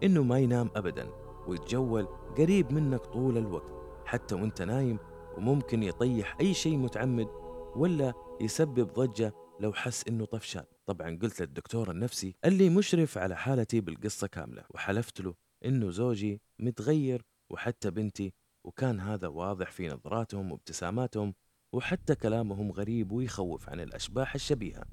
إنه 0.04 0.22
ما 0.22 0.38
ينام 0.38 0.70
أبدا 0.76 1.10
ويتجول 1.46 2.04
قريب 2.38 2.72
منك 2.72 3.00
طول 3.00 3.38
الوقت 3.38 3.74
حتى 4.06 4.34
وأنت 4.34 4.62
نايم 4.62 4.98
وممكن 5.36 5.82
يطيح 5.82 6.36
أي 6.40 6.54
شيء 6.54 6.76
متعمد 6.76 7.28
ولا 7.76 8.12
يسبب 8.40 8.92
ضجة 8.92 9.32
لو 9.60 9.72
حس 9.72 10.04
إنه 10.08 10.24
طفشان. 10.24 10.64
طبعا 10.86 11.18
قلت 11.22 11.40
للدكتور 11.40 11.90
النفسي 11.90 12.36
اللي 12.44 12.70
مشرف 12.70 13.18
على 13.18 13.36
حالتي 13.36 13.80
بالقصة 13.80 14.26
كاملة 14.26 14.64
وحلفت 14.70 15.20
له 15.20 15.34
إنه 15.64 15.90
زوجي 15.90 16.40
متغير 16.58 17.22
وحتى 17.50 17.90
بنتي 17.90 18.32
وكان 18.64 19.00
هذا 19.00 19.28
واضح 19.28 19.70
في 19.70 19.88
نظراتهم 19.88 20.52
وابتساماتهم 20.52 21.34
وحتى 21.72 22.14
كلامهم 22.14 22.72
غريب 22.72 23.12
ويخوف 23.12 23.68
عن 23.68 23.80
الأشباح 23.80 24.34
الشبيهة. 24.34 24.84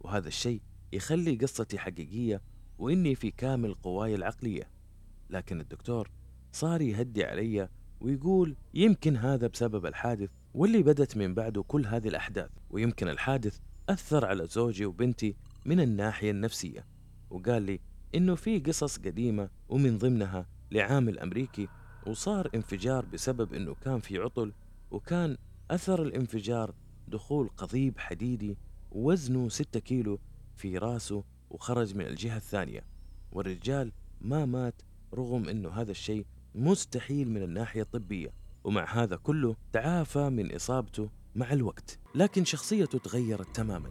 وهذا 0.00 0.28
الشيء 0.28 0.62
يخلي 0.92 1.36
قصتي 1.36 1.78
حقيقية 1.78 2.42
وإني 2.78 3.14
في 3.14 3.30
كامل 3.30 3.74
قواي 3.74 4.14
العقلية. 4.14 4.70
لكن 5.30 5.60
الدكتور 5.60 6.10
صار 6.52 6.80
يهدي 6.80 7.24
علي 7.24 7.68
ويقول 8.00 8.56
يمكن 8.74 9.16
هذا 9.16 9.46
بسبب 9.46 9.86
الحادث 9.86 10.30
واللي 10.54 10.82
بدت 10.82 11.16
من 11.16 11.34
بعده 11.34 11.62
كل 11.62 11.86
هذه 11.86 12.08
الأحداث 12.08 12.50
ويمكن 12.70 13.08
الحادث 13.08 13.58
أثر 13.88 14.24
على 14.24 14.46
زوجي 14.46 14.86
وبنتي 14.86 15.36
من 15.66 15.80
الناحية 15.80 16.30
النفسية. 16.30 16.86
وقال 17.30 17.62
لي 17.62 17.80
إنه 18.14 18.34
في 18.34 18.58
قصص 18.58 18.98
قديمة 18.98 19.50
ومن 19.68 19.98
ضمنها 19.98 20.46
لعامل 20.72 21.18
أمريكي 21.18 21.68
وصار 22.06 22.50
انفجار 22.54 23.04
بسبب 23.04 23.54
إنه 23.54 23.74
كان 23.74 24.00
في 24.00 24.18
عطل 24.18 24.52
وكان 24.90 25.36
أثر 25.70 26.02
الانفجار 26.02 26.74
دخول 27.08 27.48
قضيب 27.48 27.98
حديدي 27.98 28.56
وزنه 28.90 29.48
6 29.48 29.80
كيلو 29.80 30.18
في 30.56 30.78
راسه 30.78 31.24
وخرج 31.50 31.94
من 31.94 32.06
الجهة 32.06 32.36
الثانية. 32.36 32.84
والرجال 33.32 33.92
ما 34.20 34.46
مات 34.46 34.82
رغم 35.14 35.48
أنه 35.48 35.68
هذا 35.68 35.90
الشيء 35.90 36.26
مستحيل 36.54 37.30
من 37.30 37.42
الناحية 37.42 37.82
الطبية 37.82 38.32
ومع 38.64 39.02
هذا 39.02 39.16
كله 39.16 39.56
تعافى 39.72 40.28
من 40.30 40.54
إصابته 40.54 41.10
مع 41.34 41.52
الوقت. 41.52 41.98
لكن 42.14 42.44
شخصيته 42.44 42.98
تغيرت 42.98 43.56
تماما. 43.56 43.90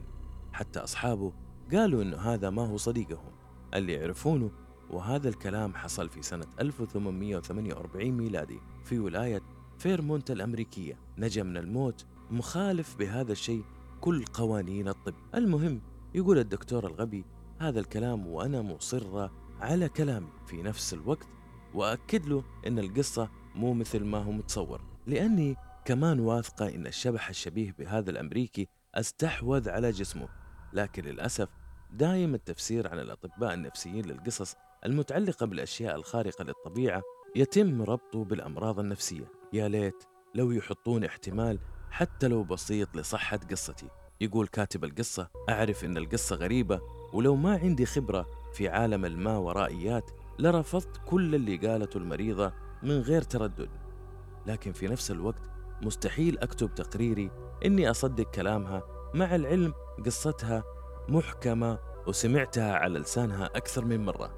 حتى 0.54 0.80
أصحابه 0.80 1.34
قالوا 1.74 2.04
أنه 2.04 2.18
هذا 2.18 2.50
ما 2.50 2.68
هو 2.68 2.78
صديقهم 2.78 3.32
اللي 3.74 3.94
يعرفونه 3.94 4.52
وهذا 4.90 5.30
الكلام 5.30 5.76
حصل 5.76 6.10
في 6.10 6.22
سنة 6.22 6.46
1848 6.60 8.12
ميلادي 8.12 8.60
في 8.84 9.00
ولاية 9.00 9.42
فيرمونت 9.78 10.32
الأمريكية. 10.32 11.00
نجا 11.18 11.44
من 11.44 11.58
الموت 11.58 12.06
مخالف 12.32 12.96
بهذا 12.96 13.32
الشيء 13.32 13.64
كل 14.02 14.26
قوانين 14.26 14.88
الطب. 14.88 15.14
المهم 15.36 15.82
يقول 16.16 16.40
الدكتور 16.40 16.88
الغبي 16.88 17.26
هذا 17.60 17.80
الكلام 17.80 18.28
وأنا 18.28 18.62
مصرة 18.62 19.32
على 19.60 19.90
كلامي 19.90 20.30
في 20.48 20.62
نفس 20.62 20.94
الوقت 20.94 21.28
وأكد 21.74 22.26
له 22.26 22.44
أن 22.68 22.80
القصة 22.80 23.30
مو 23.56 23.74
مثل 23.74 24.04
ما 24.04 24.18
هو 24.18 24.32
متصور. 24.32 24.82
لأني 25.08 25.56
كمان 25.86 26.20
واثقة 26.20 26.76
أن 26.76 26.88
الشبح 26.88 27.30
الشبيه 27.30 27.76
بهذا 27.80 28.12
الأمريكي 28.12 28.68
أستحوذ 28.96 29.70
على 29.70 29.92
جسمه. 29.92 30.28
لكن 30.74 31.04
للأسف 31.04 31.50
دايم 31.92 32.34
التفسير 32.34 32.88
عن 32.88 33.00
الأطباء 33.00 33.54
النفسيين 33.54 34.06
للقصص 34.06 34.56
المتعلقة 34.86 35.46
بالأشياء 35.46 35.96
الخارقة 35.96 36.44
للطبيعة 36.44 37.02
يتم 37.36 37.82
ربطه 37.82 38.24
بالأمراض 38.26 38.80
النفسية. 38.80 39.32
يا 39.54 39.68
ليت 39.68 40.04
لو 40.36 40.52
يحطون 40.52 41.04
احتمال 41.04 41.60
حتى 41.92 42.28
لو 42.28 42.44
بسيط 42.44 42.96
لصحة 42.96 43.38
قصتي. 43.38 43.88
يقول 44.22 44.48
كاتب 44.48 44.84
القصة 44.84 45.30
أعرف 45.50 45.86
أن 45.86 45.98
القصة 45.98 46.36
غريبة 46.36 46.97
ولو 47.14 47.36
ما 47.36 47.58
عندي 47.58 47.86
خبرة 47.86 48.28
في 48.54 48.70
عالم 48.70 49.06
الما 49.06 49.38
ورائيات 49.38 50.12
لرفضت 50.40 51.02
كل 51.06 51.36
اللي 51.36 51.58
قالته 51.58 51.98
المريضة 51.98 52.54
من 52.84 53.00
غير 53.02 53.22
تردد. 53.22 53.70
لكن 54.46 54.72
في 54.72 54.88
نفس 54.88 55.12
الوقت 55.12 55.42
مستحيل 55.82 56.40
أكتب 56.40 56.76
تقريري 56.76 57.32
إني 57.66 57.90
أصدق 57.90 58.32
كلامها. 58.32 58.84
مع 59.14 59.36
العلم 59.36 59.74
قصتها 60.06 60.64
محكمة 61.10 61.80
وسمعتها 62.08 62.74
على 62.74 63.00
لسانها 63.00 63.46
أكثر 63.46 63.86
من 63.86 64.06
مرة. 64.06 64.34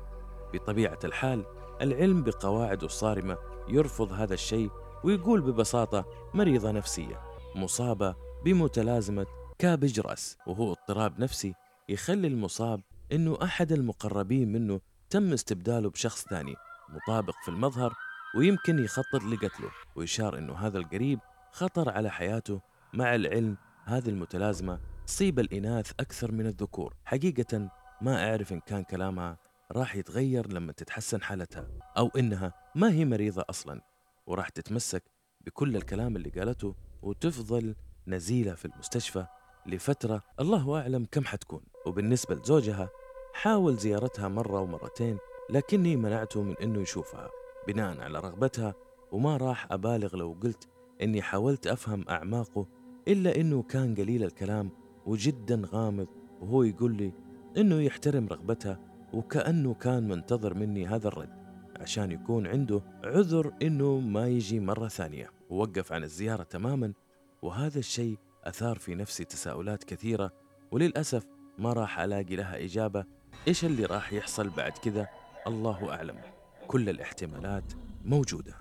بطبيعة 0.54 1.00
الحال 1.04 1.46
العلم 1.82 2.24
بقواعده 2.24 2.86
الصارمة 2.86 3.38
يرفض 3.68 4.14
هذا 4.14 4.34
الشيء 4.34 4.70
ويقول 5.04 5.42
ببساطة 5.42 6.06
مريضة 6.34 6.72
نفسية 6.72 7.22
مصابة 7.56 8.16
بمتلازمة 8.46 9.26
كابج 9.60 10.00
رأس 10.00 10.38
وهو 10.48 10.72
اضطراب 10.72 11.20
نفسي 11.20 11.54
يخلي 11.90 12.28
المصاب 12.28 12.82
إنه 13.12 13.38
أحد 13.44 13.72
المقربين 13.72 14.52
منه 14.52 14.82
تم 15.10 15.34
استبداله 15.34 15.90
بشخص 15.90 16.24
ثاني 16.28 16.56
مطابق 16.90 17.34
في 17.44 17.50
المظهر 17.52 17.94
ويمكن 18.36 18.80
يخطط 18.80 19.24
لقتله 19.24 19.70
ويشار 19.96 20.38
إنه 20.38 20.54
هذا 20.54 20.78
القريب 20.78 21.20
خطر 21.52 21.90
على 21.90 22.10
حياته 22.10 22.62
مع 22.94 23.16
العلم 23.16 23.58
هذه 23.86 24.10
المتلازمة 24.10 24.80
تصيب 25.08 25.40
الإناث 25.40 25.92
أكثر 26.00 26.32
من 26.32 26.46
الذكور. 26.46 26.96
حقيقة 27.06 27.70
ما 28.02 28.30
أعرف 28.30 28.54
إن 28.54 28.60
كان 28.60 28.84
كلامها 28.84 29.38
راح 29.72 29.96
يتغير 29.96 30.54
لما 30.54 30.72
تتحسن 30.72 31.22
حالتها 31.22 31.68
أو 31.98 32.08
إنها 32.08 32.54
ما 32.76 32.92
هي 32.92 33.06
مريضة 33.06 33.46
أصلا 33.50 33.82
وراح 34.28 34.50
تتمسك 34.50 35.04
بكل 35.42 35.76
الكلام 35.76 36.16
اللي 36.16 36.30
قالته 36.30 36.76
وتفضل 37.02 37.76
نزيلة 38.08 38.54
في 38.54 38.66
المستشفى 38.66 39.26
لفترة 39.70 40.24
الله 40.40 40.80
أعلم 40.80 41.08
كم 41.12 41.26
حتكون. 41.26 41.62
وبالنسبة 41.86 42.36
لزوجها 42.36 42.90
حاول 43.34 43.76
زيارتها 43.76 44.28
مرة 44.28 44.62
ومرتين 44.62 45.18
لكني 45.50 45.96
منعته 45.96 46.42
من 46.44 46.56
أنه 46.64 46.82
يشوفها 46.82 47.30
بناء 47.68 48.00
على 48.00 48.20
رغبتها 48.20 48.74
وما 49.12 49.38
راح 49.38 49.72
أبالغ 49.72 50.16
لو 50.16 50.38
قلت 50.44 50.68
أني 51.02 51.22
حاولت 51.22 51.68
أفهم 51.68 52.06
أعماقه 52.10 52.68
إلا 53.08 53.36
أنه 53.36 53.64
كان 53.64 53.96
قليل 53.96 54.24
الكلام 54.24 54.70
وجدا 55.06 55.62
غامض 55.66 56.08
وهو 56.42 56.64
يقول 56.64 56.96
لي 56.96 57.14
أنه 57.58 57.82
يحترم 57.82 58.28
رغبتها 58.28 58.80
وكأنه 59.14 59.74
كان 59.74 60.08
منتظر 60.08 60.54
مني 60.54 60.88
هذا 60.88 61.08
الرد 61.08 61.40
عشان 61.80 62.12
يكون 62.12 62.48
عنده 62.48 62.82
عذر 63.04 63.54
أنه 63.62 64.00
ما 64.00 64.28
يجي 64.28 64.60
مرة 64.60 64.88
ثانية. 64.88 65.32
ووقف 65.50 65.94
عن 65.94 66.04
الزيارة 66.04 66.44
تماما 66.44 66.94
وهذا 67.42 67.80
الشيء 67.80 68.18
أثار 68.50 68.80
في 68.80 68.96
نفسي 68.96 69.24
تساؤلات 69.24 69.84
كثيرة 69.84 70.32
وللأسف 70.72 71.26
ما 71.58 71.74
راح 71.74 72.00
ألاقي 72.00 72.36
لها 72.36 72.66
إجابة. 72.66 73.06
إيش 73.48 73.66
اللي 73.66 73.86
راح 73.86 74.14
يحصل 74.14 74.50
بعد 74.50 74.72
كذا؟ 74.72 75.08
الله 75.48 75.94
أعلم. 75.94 76.22
كل 76.68 76.90
الاحتمالات 76.90 77.74
موجودة. 78.06 78.54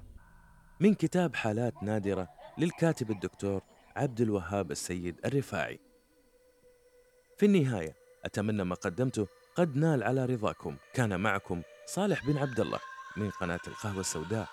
من 0.81 0.95
كتاب 0.95 1.35
حالات 1.37 1.83
نادرة 1.83 2.29
للكاتب 2.59 3.11
الدكتور 3.11 3.63
عبد 3.97 4.21
الوهاب 4.21 4.71
السيد 4.71 5.21
الرفاعي. 5.25 5.81
في 7.37 7.47
النهاية 7.47 7.95
أتمنى 8.25 8.65
ما 8.65 8.75
قدمته 8.75 9.27
قد 9.55 9.77
نال 9.77 10.03
على 10.03 10.25
رضاكم. 10.25 10.77
كان 10.95 11.21
معكم 11.21 11.63
صالح 11.87 12.27
بن 12.27 12.39
عبد 12.39 12.61
الله 12.61 12.79
من 13.17 13.31
قناة 13.31 13.61
القهوة 13.67 14.01
السوداء. 14.01 14.49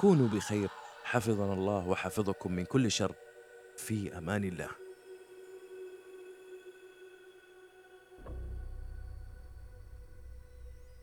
كونوا 0.00 0.28
بخير. 0.28 0.68
حفظنا 1.04 1.52
الله 1.52 1.88
وحفظكم 1.88 2.52
من 2.52 2.64
كل 2.64 2.90
شر. 2.90 3.14
في 3.76 4.18
أمان 4.18 4.44
الله. 4.44 4.83